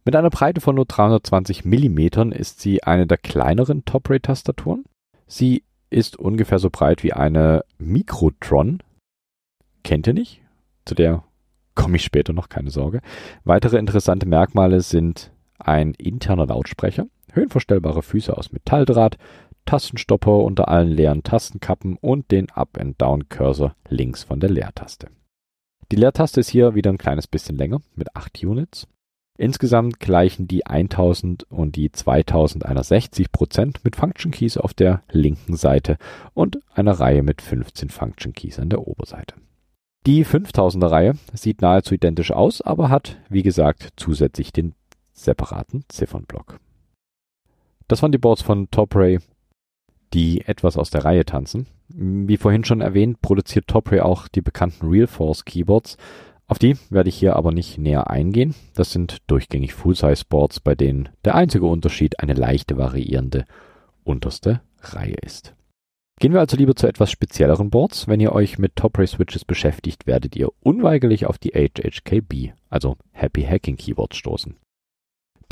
Mit 0.05 0.15
einer 0.15 0.31
Breite 0.31 0.61
von 0.61 0.77
nur 0.77 0.85
320 0.85 1.65
mm 1.65 2.33
ist 2.33 2.61
sie 2.61 2.85
eine 2.85 3.07
der 3.07 3.19
kleineren 3.19 3.85
Top-Rate-Tastaturen. 3.85 4.85
Sie 5.27 5.65
ist 5.97 6.19
ungefähr 6.19 6.59
so 6.59 6.69
breit 6.69 7.03
wie 7.03 7.15
eine 7.15 7.65
Mikrotron. 7.79 8.83
Kennt 9.83 10.07
ihr 10.07 10.13
nicht? 10.13 10.43
Zu 10.85 10.95
der 10.95 11.25
komme 11.75 11.97
ich 11.97 12.05
später 12.05 12.35
noch, 12.35 12.51
keine 12.51 12.71
Sorge. 12.71 13.01
Weitere 13.45 13.79
interessante 13.79 14.27
Merkmale 14.27 14.83
sind 14.83 15.33
ein 15.59 15.95
interner 15.95 16.47
Lautsprecher, 16.47 17.07
höhenverstellbare 17.33 18.03
Füße 18.03 18.37
aus 18.37 18.53
Metalldraht, 18.53 19.17
Tastenstopper 19.65 20.37
unter 20.37 20.69
allen 20.69 20.91
leeren 20.91 21.23
Tastenkappen 21.23 21.97
und 21.97 22.31
den 22.31 22.51
Up-and-Down-Cursor 22.51 23.75
links 23.89 24.23
von 24.23 24.39
der 24.39 24.51
Leertaste. 24.51 25.09
Die 25.91 25.97
Leertaste 25.97 26.41
ist 26.41 26.51
hier 26.51 26.75
wieder 26.75 26.91
ein 26.91 26.99
kleines 26.99 27.27
bisschen 27.27 27.57
länger 27.57 27.81
mit 27.95 28.15
8 28.15 28.45
Units. 28.45 28.87
Insgesamt 29.39 30.01
gleichen 30.01 30.49
die 30.49 30.67
1000 30.67 31.45
und 31.51 31.77
die 31.77 31.93
2000 31.93 32.65
einer 32.65 32.83
60 32.83 33.33
Prozent 33.33 33.85
mit 33.85 33.97
Function 33.97 34.31
Keys 34.31 34.57
auf 34.57 34.73
der 34.73 35.03
linken 35.11 35.57
Seite 35.57 35.99
und 36.33 36.59
einer 36.75 36.93
Reihe 36.93 37.23
mit 37.23 37.43
15 37.43 37.91
Function 37.91 38.33
Keys 38.33 38.59
an 38.59 38.71
der 38.71 38.87
Oberseite. 38.87 39.35
Die 40.07 40.25
5000er 40.25 40.91
Reihe 40.91 41.13
sieht 41.33 41.61
nahezu 41.61 41.95
identisch 41.95 42.31
aus, 42.31 42.63
aber 42.63 42.89
hat, 42.89 43.19
wie 43.29 43.43
gesagt, 43.43 43.89
zusätzlich 43.97 44.53
den 44.53 44.75
separaten 45.13 45.85
Ziffernblock. 45.89 46.61
Das 47.89 48.03
waren 48.03 48.13
die 48.13 48.19
Boards 48.19 48.43
von 48.43 48.71
TopRay, 48.71 49.19
die 50.15 50.43
etwas 50.43 50.77
aus 50.77 50.91
der 50.91 51.05
Reihe 51.05 51.25
tanzen. 51.25 51.67
Wie 51.89 52.37
vorhin 52.37 52.65
schon 52.65 52.81
erwähnt, 52.81 53.21
produziert 53.21 53.67
TopRay 53.67 54.01
auch 54.01 54.29
die 54.29 54.41
bekannten 54.41 54.87
RealForce 54.87 55.45
Keyboards, 55.45 55.97
auf 56.49 56.59
die 56.59 56.77
werde 56.91 57.09
ich 57.09 57.17
hier 57.17 57.35
aber 57.37 57.53
nicht 57.53 57.79
näher 57.79 58.09
eingehen. 58.09 58.55
Das 58.75 58.93
sind 58.93 59.19
durchgängig 59.27 59.75
Full-Size-Boards, 59.75 60.61
bei 60.61 60.75
denen 60.75 61.09
der 61.25 61.35
einzige 61.35 61.67
Unterschied 61.67 62.21
eine 62.21 62.35
leichte 62.35 62.77
variierende 62.77 63.45
unterste 64.05 64.61
Reihe 64.81 65.17
ist. 65.23 65.55
Gehen 66.19 66.33
wir 66.33 66.41
also 66.41 66.57
lieber 66.57 66.75
zu 66.75 66.87
etwas 66.87 67.11
spezielleren 67.11 67.69
Boards. 67.69 68.09
Wenn 68.09 68.21
ihr 68.21 68.33
euch 68.33 68.59
mit 68.59 68.77
Top-Ray 68.77 69.07
Switches 69.07 69.45
beschäftigt, 69.45 70.07
werdet 70.07 70.35
ihr 70.37 70.49
unweigerlich 70.61 71.27
auf 71.27 71.37
die 71.37 71.51
HHKB, 71.51 72.53
also 72.71 72.97
Happy 73.13 73.43
Hacking 73.43 73.77
Keyboards 73.77 74.17
stoßen. 74.17 74.57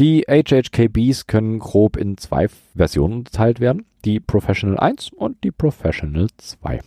Die 0.01 0.25
HHKBs 0.27 1.27
können 1.27 1.59
grob 1.59 1.97
in 1.97 2.17
zwei 2.17 2.49
Versionen 2.49 3.19
unterteilt 3.19 3.61
werden, 3.61 3.85
die 4.05 4.21
Professional 4.21 4.79
1 4.79 5.11
und 5.11 5.45
die 5.45 5.53
Professional 5.53 6.29
2. 6.39 6.81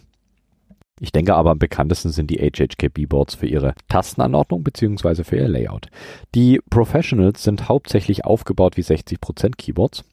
Ich 0.99 1.11
denke 1.11 1.35
aber 1.35 1.51
am 1.51 1.59
bekanntesten 1.59 2.11
sind 2.11 2.31
die 2.31 2.39
HHKB-Boards 2.39 3.35
für 3.35 3.47
ihre 3.47 3.73
Tastenanordnung 3.87 4.63
bzw. 4.63 5.23
für 5.23 5.35
ihr 5.37 5.47
Layout. 5.47 5.89
Die 6.33 6.59
Professionals 6.69 7.43
sind 7.43 7.69
hauptsächlich 7.69 8.25
aufgebaut 8.25 8.77
wie 8.77 8.81
60% 8.81 9.55
Keyboards 9.57 10.03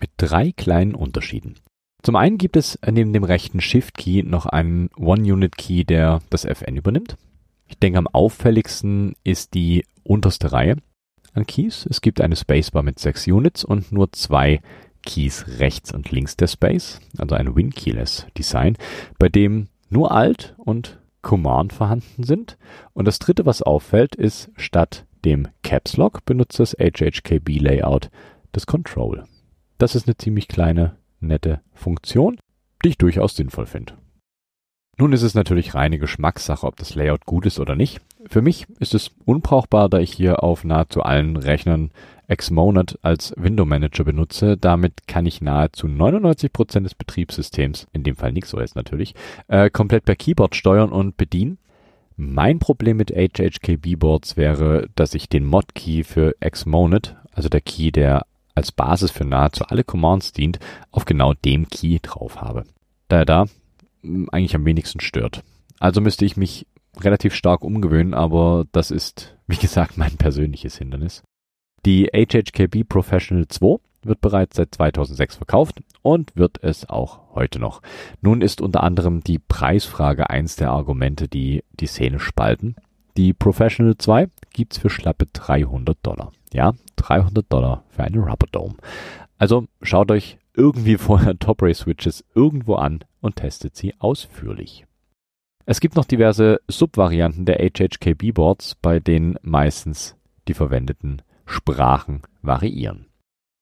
mit 0.00 0.10
drei 0.16 0.52
kleinen 0.52 0.94
Unterschieden. 0.94 1.56
Zum 2.02 2.16
einen 2.16 2.38
gibt 2.38 2.56
es 2.56 2.78
neben 2.88 3.12
dem 3.12 3.24
rechten 3.24 3.60
Shift-Key 3.60 4.22
noch 4.22 4.46
einen 4.46 4.90
One-Unit-Key, 4.96 5.84
der 5.84 6.20
das 6.30 6.44
FN 6.44 6.76
übernimmt. 6.76 7.16
Ich 7.66 7.78
denke, 7.78 7.98
am 7.98 8.06
auffälligsten 8.06 9.16
ist 9.24 9.54
die 9.54 9.84
unterste 10.04 10.52
Reihe 10.52 10.76
an 11.34 11.46
Keys. 11.46 11.86
Es 11.90 12.00
gibt 12.00 12.20
eine 12.20 12.36
Spacebar 12.36 12.82
mit 12.82 12.98
sechs 12.98 13.26
Units 13.26 13.64
und 13.64 13.92
nur 13.92 14.12
zwei 14.12 14.60
Keys 15.04 15.46
rechts 15.58 15.92
und 15.92 16.10
links 16.10 16.36
der 16.36 16.46
Space, 16.46 17.00
also 17.18 17.34
ein 17.34 17.54
Win-Keyless 17.54 18.26
Design, 18.36 18.76
bei 19.18 19.28
dem 19.28 19.68
nur 19.88 20.12
Alt 20.12 20.54
und 20.58 21.00
Command 21.22 21.72
vorhanden 21.72 22.22
sind. 22.22 22.56
Und 22.92 23.06
das 23.06 23.18
dritte, 23.18 23.46
was 23.46 23.62
auffällt, 23.62 24.14
ist 24.14 24.50
statt 24.56 25.06
dem 25.24 25.48
Caps 25.62 25.96
Lock 25.96 26.24
benutzt 26.24 26.60
das 26.60 26.76
HHKB 26.78 27.58
Layout 27.58 28.10
das 28.52 28.66
Control. 28.66 29.24
Das 29.78 29.94
ist 29.94 30.06
eine 30.06 30.16
ziemlich 30.16 30.48
kleine 30.48 30.96
nette 31.20 31.60
Funktion, 31.74 32.38
die 32.84 32.90
ich 32.90 32.98
durchaus 32.98 33.34
sinnvoll 33.34 33.66
finde. 33.66 33.94
Nun 34.98 35.12
ist 35.12 35.22
es 35.22 35.34
natürlich 35.34 35.74
reine 35.74 35.98
Geschmackssache, 35.98 36.66
ob 36.66 36.76
das 36.76 36.94
Layout 36.94 37.26
gut 37.26 37.44
ist 37.44 37.58
oder 37.58 37.74
nicht. 37.74 38.00
Für 38.28 38.40
mich 38.40 38.66
ist 38.78 38.94
es 38.94 39.10
unbrauchbar, 39.24 39.88
da 39.88 39.98
ich 39.98 40.12
hier 40.12 40.42
auf 40.42 40.64
nahezu 40.64 41.02
allen 41.02 41.36
Rechnern 41.36 41.90
Xmonad 42.34 42.98
als 43.02 43.32
Window 43.36 43.64
Manager 43.64 44.04
benutze. 44.04 44.56
Damit 44.56 45.06
kann 45.06 45.26
ich 45.26 45.40
nahezu 45.40 45.86
99% 45.86 46.82
des 46.82 46.94
Betriebssystems, 46.94 47.86
in 47.92 48.02
dem 48.02 48.16
Fall 48.16 48.32
NixOS 48.32 48.74
natürlich, 48.74 49.14
äh, 49.48 49.70
komplett 49.70 50.04
per 50.04 50.16
Keyboard 50.16 50.56
steuern 50.56 50.90
und 50.90 51.16
bedienen. 51.16 51.58
Mein 52.16 52.58
Problem 52.58 52.96
mit 52.96 53.10
HHKB-Boards 53.10 54.36
wäre, 54.36 54.88
dass 54.94 55.14
ich 55.14 55.28
den 55.28 55.44
Mod-Key 55.44 56.02
für 56.02 56.34
Xmonad, 56.40 57.16
also 57.32 57.48
der 57.48 57.60
Key, 57.60 57.92
der 57.92 58.24
als 58.54 58.72
Basis 58.72 59.10
für 59.10 59.24
nahezu 59.24 59.64
alle 59.66 59.84
Commands 59.84 60.32
dient, 60.32 60.58
auf 60.90 61.04
genau 61.04 61.34
dem 61.34 61.68
Key 61.68 61.98
drauf 62.00 62.40
habe. 62.40 62.64
Da 63.08 63.18
er 63.18 63.24
da 63.26 63.44
hm, 64.02 64.28
eigentlich 64.32 64.54
am 64.54 64.64
wenigsten 64.64 65.00
stört. 65.00 65.42
Also 65.78 66.00
müsste 66.00 66.24
ich 66.24 66.38
mich 66.38 66.66
relativ 66.98 67.34
stark 67.34 67.62
umgewöhnen, 67.62 68.14
aber 68.14 68.64
das 68.72 68.90
ist, 68.90 69.36
wie 69.46 69.56
gesagt, 69.58 69.96
mein 69.98 70.16
persönliches 70.16 70.78
Hindernis. 70.78 71.22
Die 71.86 72.10
HHKB 72.12 72.82
Professional 72.82 73.46
2 73.46 73.76
wird 74.02 74.20
bereits 74.20 74.56
seit 74.56 74.74
2006 74.74 75.36
verkauft 75.36 75.84
und 76.02 76.34
wird 76.34 76.58
es 76.60 76.90
auch 76.90 77.20
heute 77.36 77.60
noch. 77.60 77.80
Nun 78.20 78.42
ist 78.42 78.60
unter 78.60 78.82
anderem 78.82 79.20
die 79.22 79.38
Preisfrage 79.38 80.28
eins 80.28 80.56
der 80.56 80.72
Argumente, 80.72 81.28
die 81.28 81.62
die 81.78 81.86
Szene 81.86 82.18
spalten. 82.18 82.74
Die 83.16 83.32
Professional 83.32 83.96
2 83.96 84.28
gibt's 84.52 84.78
für 84.78 84.90
schlappe 84.90 85.26
300 85.32 85.96
Dollar. 86.02 86.32
Ja, 86.52 86.72
300 86.96 87.46
Dollar 87.48 87.84
für 87.90 88.02
eine 88.02 88.18
Rubber 88.18 88.48
Dome. 88.50 88.74
Also 89.38 89.68
schaut 89.80 90.10
euch 90.10 90.38
irgendwie 90.54 90.96
vorher 90.98 91.38
Top 91.38 91.62
Ray 91.62 91.74
Switches 91.74 92.24
irgendwo 92.34 92.74
an 92.74 93.04
und 93.20 93.36
testet 93.36 93.76
sie 93.76 93.94
ausführlich. 94.00 94.86
Es 95.66 95.78
gibt 95.78 95.94
noch 95.94 96.04
diverse 96.04 96.60
Subvarianten 96.66 97.44
der 97.44 97.58
HHKB 97.58 98.32
Boards, 98.32 98.74
bei 98.74 98.98
denen 98.98 99.36
meistens 99.42 100.16
die 100.48 100.54
verwendeten 100.54 101.22
Sprachen 101.46 102.22
variieren. 102.42 103.06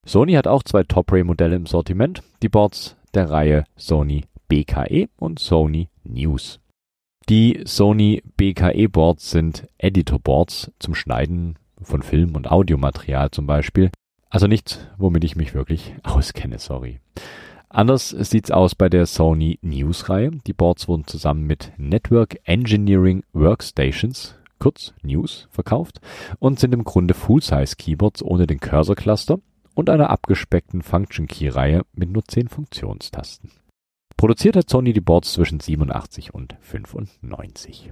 Sony 0.05 0.33
hat 0.33 0.47
auch 0.47 0.63
zwei 0.63 0.83
Top 0.83 1.11
Ray 1.11 1.23
Modelle 1.23 1.55
im 1.55 1.65
Sortiment, 1.65 2.21
die 2.43 2.49
Boards 2.49 2.95
der 3.13 3.29
Reihe 3.31 3.63
Sony 3.75 4.25
BKE 4.47 5.07
und 5.17 5.39
Sony 5.39 5.89
News. 6.03 6.59
Die 7.29 7.61
Sony 7.65 8.21
BKE 8.37 8.87
Boards 8.87 9.31
sind 9.31 9.67
Editor 9.79 10.19
Boards 10.19 10.71
zum 10.77 10.93
Schneiden 10.93 11.57
von 11.81 12.03
Film- 12.03 12.35
und 12.35 12.51
Audiomaterial 12.51 13.31
zum 13.31 13.47
Beispiel. 13.47 13.89
Also 14.29 14.47
nichts, 14.47 14.87
womit 14.97 15.23
ich 15.23 15.35
mich 15.35 15.55
wirklich 15.55 15.95
auskenne, 16.03 16.59
sorry. 16.59 16.99
Anders 17.69 18.09
sieht's 18.09 18.51
aus 18.51 18.75
bei 18.75 18.89
der 18.89 19.05
Sony 19.05 19.59
News-Reihe. 19.61 20.31
Die 20.45 20.53
Boards 20.53 20.87
wurden 20.87 21.07
zusammen 21.07 21.45
mit 21.45 21.73
Network 21.77 22.37
Engineering 22.43 23.23
Workstations, 23.33 24.35
kurz 24.59 24.93
News, 25.01 25.47
verkauft 25.51 26.01
und 26.39 26.59
sind 26.59 26.73
im 26.73 26.83
Grunde 26.83 27.13
Full-Size-Keyboards 27.13 28.23
ohne 28.23 28.47
den 28.47 28.59
Cursor-Cluster 28.59 29.39
und 29.75 29.89
einer 29.89 30.09
abgespeckten 30.09 30.81
Function-Key-Reihe 30.81 31.83
mit 31.93 32.09
nur 32.09 32.23
10 32.25 32.47
Funktionstasten. 32.47 33.51
Produziert 34.17 34.55
hat 34.55 34.69
Sony 34.69 34.93
die 34.93 35.01
Boards 35.01 35.33
zwischen 35.33 35.59
87 35.59 36.33
und 36.33 36.55
95. 36.61 37.91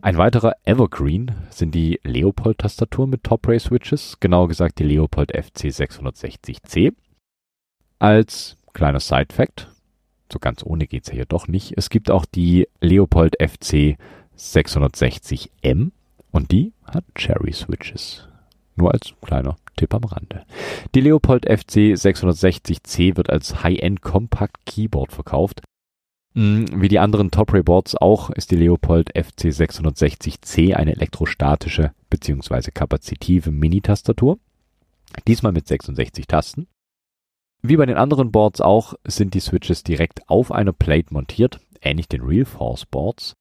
Ein 0.00 0.16
weiterer 0.16 0.54
Evergreen 0.64 1.32
sind 1.50 1.74
die 1.74 2.00
Leopold-Tastaturen 2.04 3.10
mit 3.10 3.24
Top-Ray-Switches, 3.24 4.20
genauer 4.20 4.48
gesagt 4.48 4.78
die 4.78 4.84
Leopold 4.84 5.34
FC660C. 5.34 6.92
Als 7.98 8.56
kleiner 8.74 9.00
Side-Fact, 9.00 9.72
so 10.32 10.38
ganz 10.38 10.64
ohne 10.64 10.86
geht's 10.86 11.08
ja 11.08 11.14
hier 11.14 11.24
doch 11.24 11.48
nicht, 11.48 11.74
es 11.76 11.90
gibt 11.90 12.10
auch 12.10 12.26
die 12.26 12.68
Leopold 12.80 13.40
FC660M 14.38 15.90
und 16.30 16.52
die 16.52 16.72
hat 16.84 17.04
Cherry-Switches. 17.14 18.28
Nur 18.76 18.92
als 18.92 19.12
kleiner 19.20 19.56
Tipp 19.76 19.92
am 19.94 20.04
Rande. 20.04 20.44
Die 20.94 21.00
Leopold 21.00 21.46
FC 21.46 21.94
660C 21.94 23.16
wird 23.16 23.30
als 23.30 23.62
High-End 23.62 24.02
Compact 24.02 24.64
Keyboard 24.66 25.12
verkauft. 25.12 25.62
Mm, 26.34 26.64
wie 26.74 26.88
die 26.88 26.98
anderen 26.98 27.30
Top-Ray 27.30 27.62
Boards 27.62 27.96
auch 27.96 28.30
ist 28.30 28.50
die 28.50 28.56
Leopold 28.56 29.10
FC 29.10 29.46
660C 29.46 30.74
eine 30.74 30.92
elektrostatische 30.92 31.92
bzw. 32.10 32.70
kapazitive 32.70 33.50
Mini-Tastatur. 33.50 34.38
Diesmal 35.26 35.52
mit 35.52 35.66
66 35.66 36.26
Tasten. 36.26 36.68
Wie 37.62 37.76
bei 37.76 37.86
den 37.86 37.96
anderen 37.96 38.30
Boards 38.30 38.60
auch 38.60 38.94
sind 39.04 39.34
die 39.34 39.40
Switches 39.40 39.82
direkt 39.82 40.28
auf 40.28 40.52
einer 40.52 40.72
Plate 40.72 41.12
montiert, 41.12 41.60
ähnlich 41.82 42.08
den 42.08 42.22
Realforce 42.22 42.86
Boards. 42.86 43.34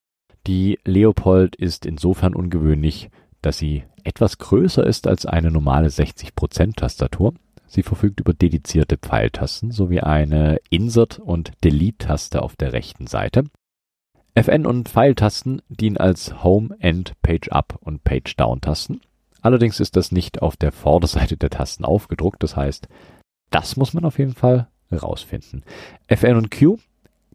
Die 0.47 0.79
Leopold 0.85 1.57
ist 1.57 1.85
insofern 1.85 2.33
ungewöhnlich, 2.33 3.09
dass 3.41 3.57
sie 3.57 3.83
etwas 4.05 4.37
größer 4.37 4.85
ist 4.85 5.05
als 5.05 5.25
eine 5.25 5.51
normale 5.51 5.89
60% 5.89 6.75
Tastatur. 6.77 7.33
Sie 7.67 7.83
verfügt 7.83 8.21
über 8.21 8.33
dedizierte 8.33 8.97
Pfeiltasten 8.97 9.71
sowie 9.71 9.99
eine 9.99 10.59
Insert- 10.69 11.19
und 11.19 11.51
Delete-Taste 11.65 12.41
auf 12.41 12.55
der 12.55 12.71
rechten 12.71 13.07
Seite. 13.07 13.43
FN- 14.35 14.65
und 14.65 14.87
Pfeiltasten 14.87 15.61
dienen 15.67 15.97
als 15.97 16.41
Home, 16.45 16.77
End, 16.79 17.13
Page 17.21 17.49
Up 17.49 17.77
und 17.81 18.05
Page 18.05 18.33
Down 18.37 18.61
Tasten. 18.61 19.01
Allerdings 19.41 19.81
ist 19.81 19.97
das 19.97 20.13
nicht 20.13 20.41
auf 20.41 20.55
der 20.55 20.71
Vorderseite 20.71 21.35
der 21.35 21.49
Tasten 21.49 21.83
aufgedruckt, 21.83 22.41
das 22.41 22.55
heißt, 22.55 22.87
das 23.49 23.75
muss 23.75 23.93
man 23.93 24.05
auf 24.05 24.17
jeden 24.17 24.33
Fall 24.33 24.69
rausfinden. 24.93 25.63
FN 26.07 26.37
und 26.37 26.51
Q 26.51 26.77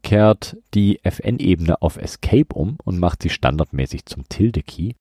kehrt 0.02 0.56
die 0.74 1.00
FN-Ebene 1.04 1.80
auf 1.80 1.96
Escape 1.96 2.54
um 2.54 2.76
und 2.84 2.98
macht 2.98 3.22
sie 3.22 3.30
standardmäßig 3.30 4.06
zum 4.06 4.28
Tilde-Key. 4.28 4.94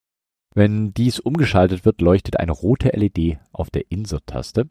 Wenn 0.54 0.94
dies 0.94 1.20
umgeschaltet 1.20 1.86
wird, 1.86 2.02
leuchtet 2.02 2.38
eine 2.38 2.52
rote 2.52 2.90
LED 2.90 3.40
auf 3.52 3.70
der 3.70 3.90
Insert-Taste. 3.90 4.70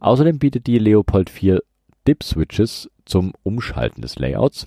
Außerdem 0.00 0.38
bietet 0.38 0.66
die 0.66 0.78
Leopold 0.78 1.30
4 1.30 1.62
Dip-Switches 2.06 2.90
zum 3.04 3.32
Umschalten 3.42 4.02
des 4.02 4.16
Layouts. 4.16 4.66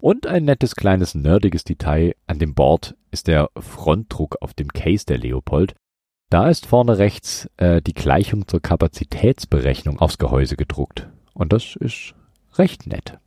Und 0.00 0.26
ein 0.26 0.44
nettes 0.44 0.76
kleines 0.76 1.14
nerdiges 1.14 1.64
Detail 1.64 2.14
an 2.26 2.38
dem 2.38 2.54
Board 2.54 2.96
ist 3.10 3.28
der 3.28 3.50
Frontdruck 3.58 4.36
auf 4.42 4.52
dem 4.52 4.68
Case 4.68 5.06
der 5.06 5.18
Leopold. 5.18 5.74
Da 6.30 6.50
ist 6.50 6.66
vorne 6.66 6.98
rechts 6.98 7.48
äh, 7.56 7.80
die 7.80 7.94
Gleichung 7.94 8.46
zur 8.48 8.60
Kapazitätsberechnung 8.60 10.00
aufs 10.00 10.18
Gehäuse 10.18 10.56
gedruckt. 10.56 11.08
Und 11.32 11.52
das 11.52 11.76
ist 11.76 12.14
recht 12.54 12.86
nett. 12.86 13.18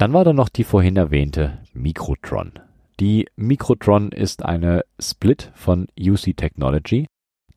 Dann 0.00 0.14
war 0.14 0.24
da 0.24 0.32
noch 0.32 0.48
die 0.48 0.64
vorhin 0.64 0.96
erwähnte 0.96 1.58
Mikrotron. 1.74 2.52
Die 3.00 3.28
Mikrotron 3.36 4.12
ist 4.12 4.42
eine 4.42 4.82
Split 4.98 5.52
von 5.54 5.88
UC 6.00 6.34
Technology. 6.38 7.06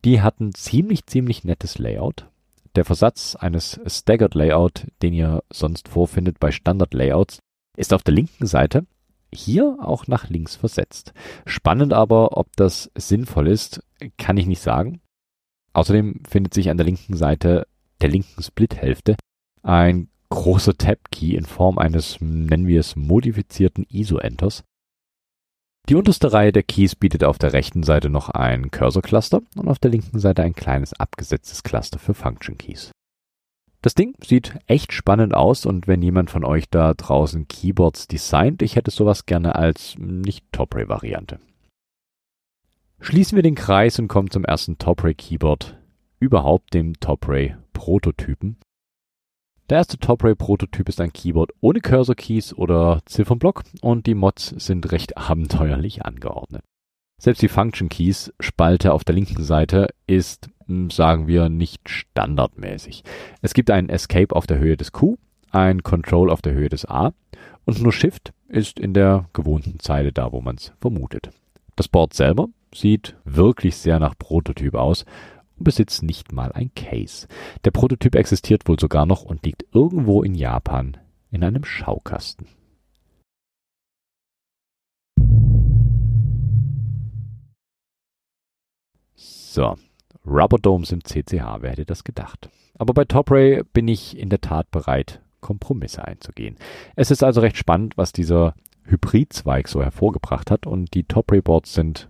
Die 0.03 0.21
hat 0.21 0.41
ein 0.41 0.53
ziemlich, 0.53 1.05
ziemlich 1.05 1.45
nettes 1.45 1.77
Layout. 1.77 2.29
Der 2.75 2.83
Versatz 2.83 3.37
eines 3.37 3.79
Staggered 3.87 4.35
Layout, 4.35 4.87
den 5.01 5.13
ihr 5.13 5.41
sonst 5.53 5.87
vorfindet 5.87 6.41
bei 6.41 6.51
Standard 6.51 6.93
Layouts, 6.93 7.39
ist 7.77 7.93
auf 7.93 8.03
der 8.03 8.13
linken 8.13 8.45
Seite 8.45 8.85
hier 9.33 9.77
auch 9.79 10.07
nach 10.07 10.29
links 10.29 10.57
versetzt. 10.57 11.13
Spannend 11.45 11.93
aber, 11.93 12.35
ob 12.35 12.53
das 12.57 12.91
sinnvoll 12.93 13.47
ist, 13.47 13.81
kann 14.17 14.35
ich 14.35 14.47
nicht 14.47 14.61
sagen. 14.61 14.99
Außerdem 15.71 16.23
findet 16.27 16.53
sich 16.53 16.69
an 16.69 16.75
der 16.75 16.85
linken 16.85 17.15
Seite 17.15 17.67
der 18.01 18.09
linken 18.09 18.43
Splithälfte 18.43 19.15
ein 19.61 20.09
große 20.33 20.77
Tab-Key 20.77 21.35
in 21.35 21.45
Form 21.45 21.77
eines, 21.77 22.17
nennen 22.19 22.65
wir 22.65 22.79
es, 22.79 22.95
modifizierten 22.95 23.85
ISO-Enters. 23.87 24.63
Die 25.89 25.95
unterste 25.95 26.33
Reihe 26.33 26.51
der 26.51 26.63
Keys 26.63 26.95
bietet 26.95 27.23
auf 27.23 27.37
der 27.37 27.53
rechten 27.53 27.83
Seite 27.83 28.09
noch 28.09 28.29
ein 28.29 28.71
Cursor-Cluster 28.71 29.41
und 29.55 29.67
auf 29.67 29.77
der 29.77 29.91
linken 29.91 30.17
Seite 30.17 30.41
ein 30.41 30.55
kleines 30.55 30.93
abgesetztes 30.93 31.61
Cluster 31.61 31.99
für 31.99 32.15
Function 32.15 32.57
Keys. 32.57 32.91
Das 33.83 33.93
Ding 33.93 34.15
sieht 34.25 34.57
echt 34.65 34.91
spannend 34.91 35.35
aus 35.35 35.67
und 35.67 35.87
wenn 35.87 36.01
jemand 36.01 36.31
von 36.31 36.43
euch 36.45 36.69
da 36.69 36.93
draußen 36.93 37.47
Keyboards 37.47 38.07
designt, 38.07 38.61
ich 38.63 38.75
hätte 38.75 38.91
sowas 38.91 39.25
gerne 39.25 39.55
als 39.55 39.95
nicht 39.99 40.45
Top-Ray-Variante. 40.51 41.39
Schließen 43.01 43.35
wir 43.35 43.43
den 43.43 43.55
Kreis 43.55 43.99
und 43.99 44.07
kommen 44.07 44.31
zum 44.31 44.45
ersten 44.45 44.79
Top-Ray-Keyboard, 44.79 45.77
überhaupt 46.19 46.73
dem 46.73 46.99
Top-Ray-Prototypen. 46.99 48.57
Der 49.69 49.77
erste 49.77 49.97
Top-Ray-Prototyp 49.97 50.89
ist 50.89 50.99
ein 50.99 51.13
Keyboard 51.13 51.51
ohne 51.61 51.79
Cursor-Keys 51.79 52.53
oder 52.53 53.01
Ziffernblock 53.05 53.63
und 53.81 54.05
die 54.07 54.13
Mods 54.13 54.53
sind 54.57 54.91
recht 54.91 55.17
abenteuerlich 55.29 56.05
angeordnet. 56.05 56.63
Selbst 57.17 57.41
die 57.41 57.47
Function 57.47 57.87
Keys 57.87 58.33
Spalte 58.41 58.91
auf 58.91 59.05
der 59.05 59.15
linken 59.15 59.41
Seite 59.41 59.87
ist, 60.05 60.49
hm, 60.65 60.89
sagen 60.89 61.27
wir, 61.27 61.47
nicht 61.47 61.87
standardmäßig. 61.87 63.03
Es 63.41 63.53
gibt 63.53 63.71
einen 63.71 63.87
Escape 63.87 64.35
auf 64.35 64.47
der 64.47 64.59
Höhe 64.59 64.75
des 64.75 64.91
Q, 64.91 65.15
ein 65.51 65.83
Control 65.83 66.29
auf 66.29 66.41
der 66.41 66.53
Höhe 66.53 66.67
des 66.67 66.85
A 66.85 67.13
und 67.63 67.81
nur 67.81 67.93
Shift 67.93 68.33
ist 68.49 68.79
in 68.79 68.93
der 68.93 69.29
gewohnten 69.31 69.79
Zeile 69.79 70.11
da, 70.11 70.33
wo 70.33 70.41
man 70.41 70.55
es 70.55 70.73
vermutet. 70.81 71.29
Das 71.77 71.87
Board 71.87 72.13
selber 72.13 72.49
sieht 72.75 73.15
wirklich 73.23 73.77
sehr 73.77 73.99
nach 73.99 74.17
Prototyp 74.17 74.75
aus 74.75 75.05
besitzt 75.63 76.03
nicht 76.03 76.31
mal 76.31 76.51
ein 76.51 76.71
Case. 76.75 77.27
Der 77.65 77.71
Prototyp 77.71 78.15
existiert 78.15 78.67
wohl 78.67 78.79
sogar 78.79 79.05
noch 79.05 79.23
und 79.23 79.45
liegt 79.45 79.65
irgendwo 79.73 80.23
in 80.23 80.35
Japan 80.35 80.97
in 81.31 81.43
einem 81.43 81.65
Schaukasten. 81.65 82.47
So, 89.15 89.75
Rubber 90.25 90.57
Domes 90.57 90.91
im 90.91 91.03
CCH, 91.03 91.61
wer 91.61 91.71
hätte 91.71 91.85
das 91.85 92.03
gedacht? 92.03 92.49
Aber 92.75 92.93
bei 92.93 93.05
TopRay 93.05 93.61
bin 93.73 93.87
ich 93.87 94.17
in 94.17 94.29
der 94.29 94.41
Tat 94.41 94.71
bereit, 94.71 95.21
Kompromisse 95.41 96.05
einzugehen. 96.05 96.57
Es 96.95 97.11
ist 97.11 97.23
also 97.23 97.41
recht 97.41 97.57
spannend, 97.57 97.97
was 97.97 98.13
dieser 98.13 98.55
Hybridzweig 98.85 99.67
so 99.67 99.81
hervorgebracht 99.81 100.49
hat 100.49 100.65
und 100.65 100.93
die 100.93 101.03
TopRay-Boards 101.03 101.73
sind 101.73 102.09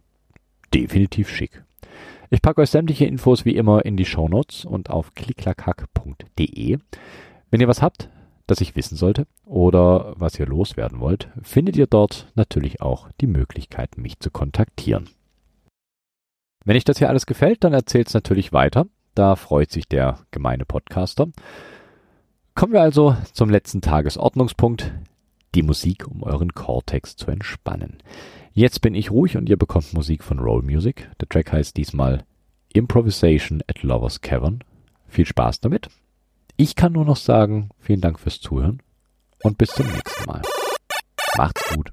definitiv 0.74 1.30
schick. 1.30 1.64
Ich 2.34 2.42
packe 2.42 2.62
euch 2.62 2.72
sämtliche 2.72 3.06
Infos 3.06 3.46
wie 3.46 3.56
immer 3.56 3.86
in 3.86 3.96
die 3.96 4.06
Shownotes 4.06 4.66
und 4.66 4.90
auf 4.90 5.14
klicklackhack.de. 5.14 6.80
Wenn 7.52 7.62
ihr 7.62 7.68
was 7.68 7.84
habt, 7.84 8.10
das 8.48 8.60
ich 8.60 8.76
wissen 8.76 8.98
sollte 8.98 9.28
oder 9.46 10.16
was 10.18 10.40
ihr 10.40 10.48
loswerden 10.48 11.00
wollt, 11.00 11.30
findet 11.44 11.78
ihr 11.78 11.86
dort 11.86 12.32
natürlich 12.34 12.82
auch 12.82 13.08
die 13.22 13.28
Möglichkeit, 13.28 14.00
mich 14.00 14.20
zu 14.20 14.32
kontaktieren. 14.32 15.12
Wenn 16.66 16.76
euch 16.76 16.86
das 16.86 16.98
hier 16.98 17.10
alles 17.10 17.28
gefällt, 17.28 17.64
dann 17.64 17.74
erzählt 17.74 18.08
es 18.08 18.16
natürlich 18.16 18.52
weiter. 18.52 18.88
Da 19.14 19.36
freut 19.36 19.70
sich 19.70 19.88
der 19.88 20.18
gemeine 20.32 20.66
Podcaster. 20.66 21.28
Kommen 22.56 22.74
wir 22.74 22.82
also 22.82 23.16
zum 23.34 23.52
letzten 23.52 23.82
Tagesordnungspunkt. 23.82 24.92
Die 25.54 25.62
Musik, 25.62 26.08
um 26.08 26.24
euren 26.24 26.56
Cortex 26.56 27.16
zu 27.16 27.30
entspannen. 27.30 28.00
Jetzt 28.56 28.82
bin 28.82 28.94
ich 28.94 29.10
ruhig 29.10 29.36
und 29.36 29.50
ihr 29.50 29.58
bekommt 29.58 29.94
Musik 29.94 30.24
von 30.24 30.38
Roll 30.38 30.62
Music. 30.62 31.10
Der 31.20 31.28
Track 31.28 31.52
heißt 31.52 31.76
diesmal 31.76 32.24
Improvisation 32.72 33.64
at 33.68 33.82
Lover's 33.82 34.22
Cavern. 34.22 34.64
Viel 35.08 35.26
Spaß 35.26 35.60
damit. 35.60 35.90
Ich 36.56 36.76
kann 36.76 36.94
nur 36.94 37.04
noch 37.04 37.18
sagen, 37.18 37.72
vielen 37.80 38.02
Dank 38.02 38.20
fürs 38.20 38.40
Zuhören 38.40 38.84
und 39.42 39.58
bis 39.58 39.72
zum 39.72 39.88
nächsten 39.88 40.26
Mal. 40.26 40.44
Macht's 41.36 41.68
gut. 41.74 41.90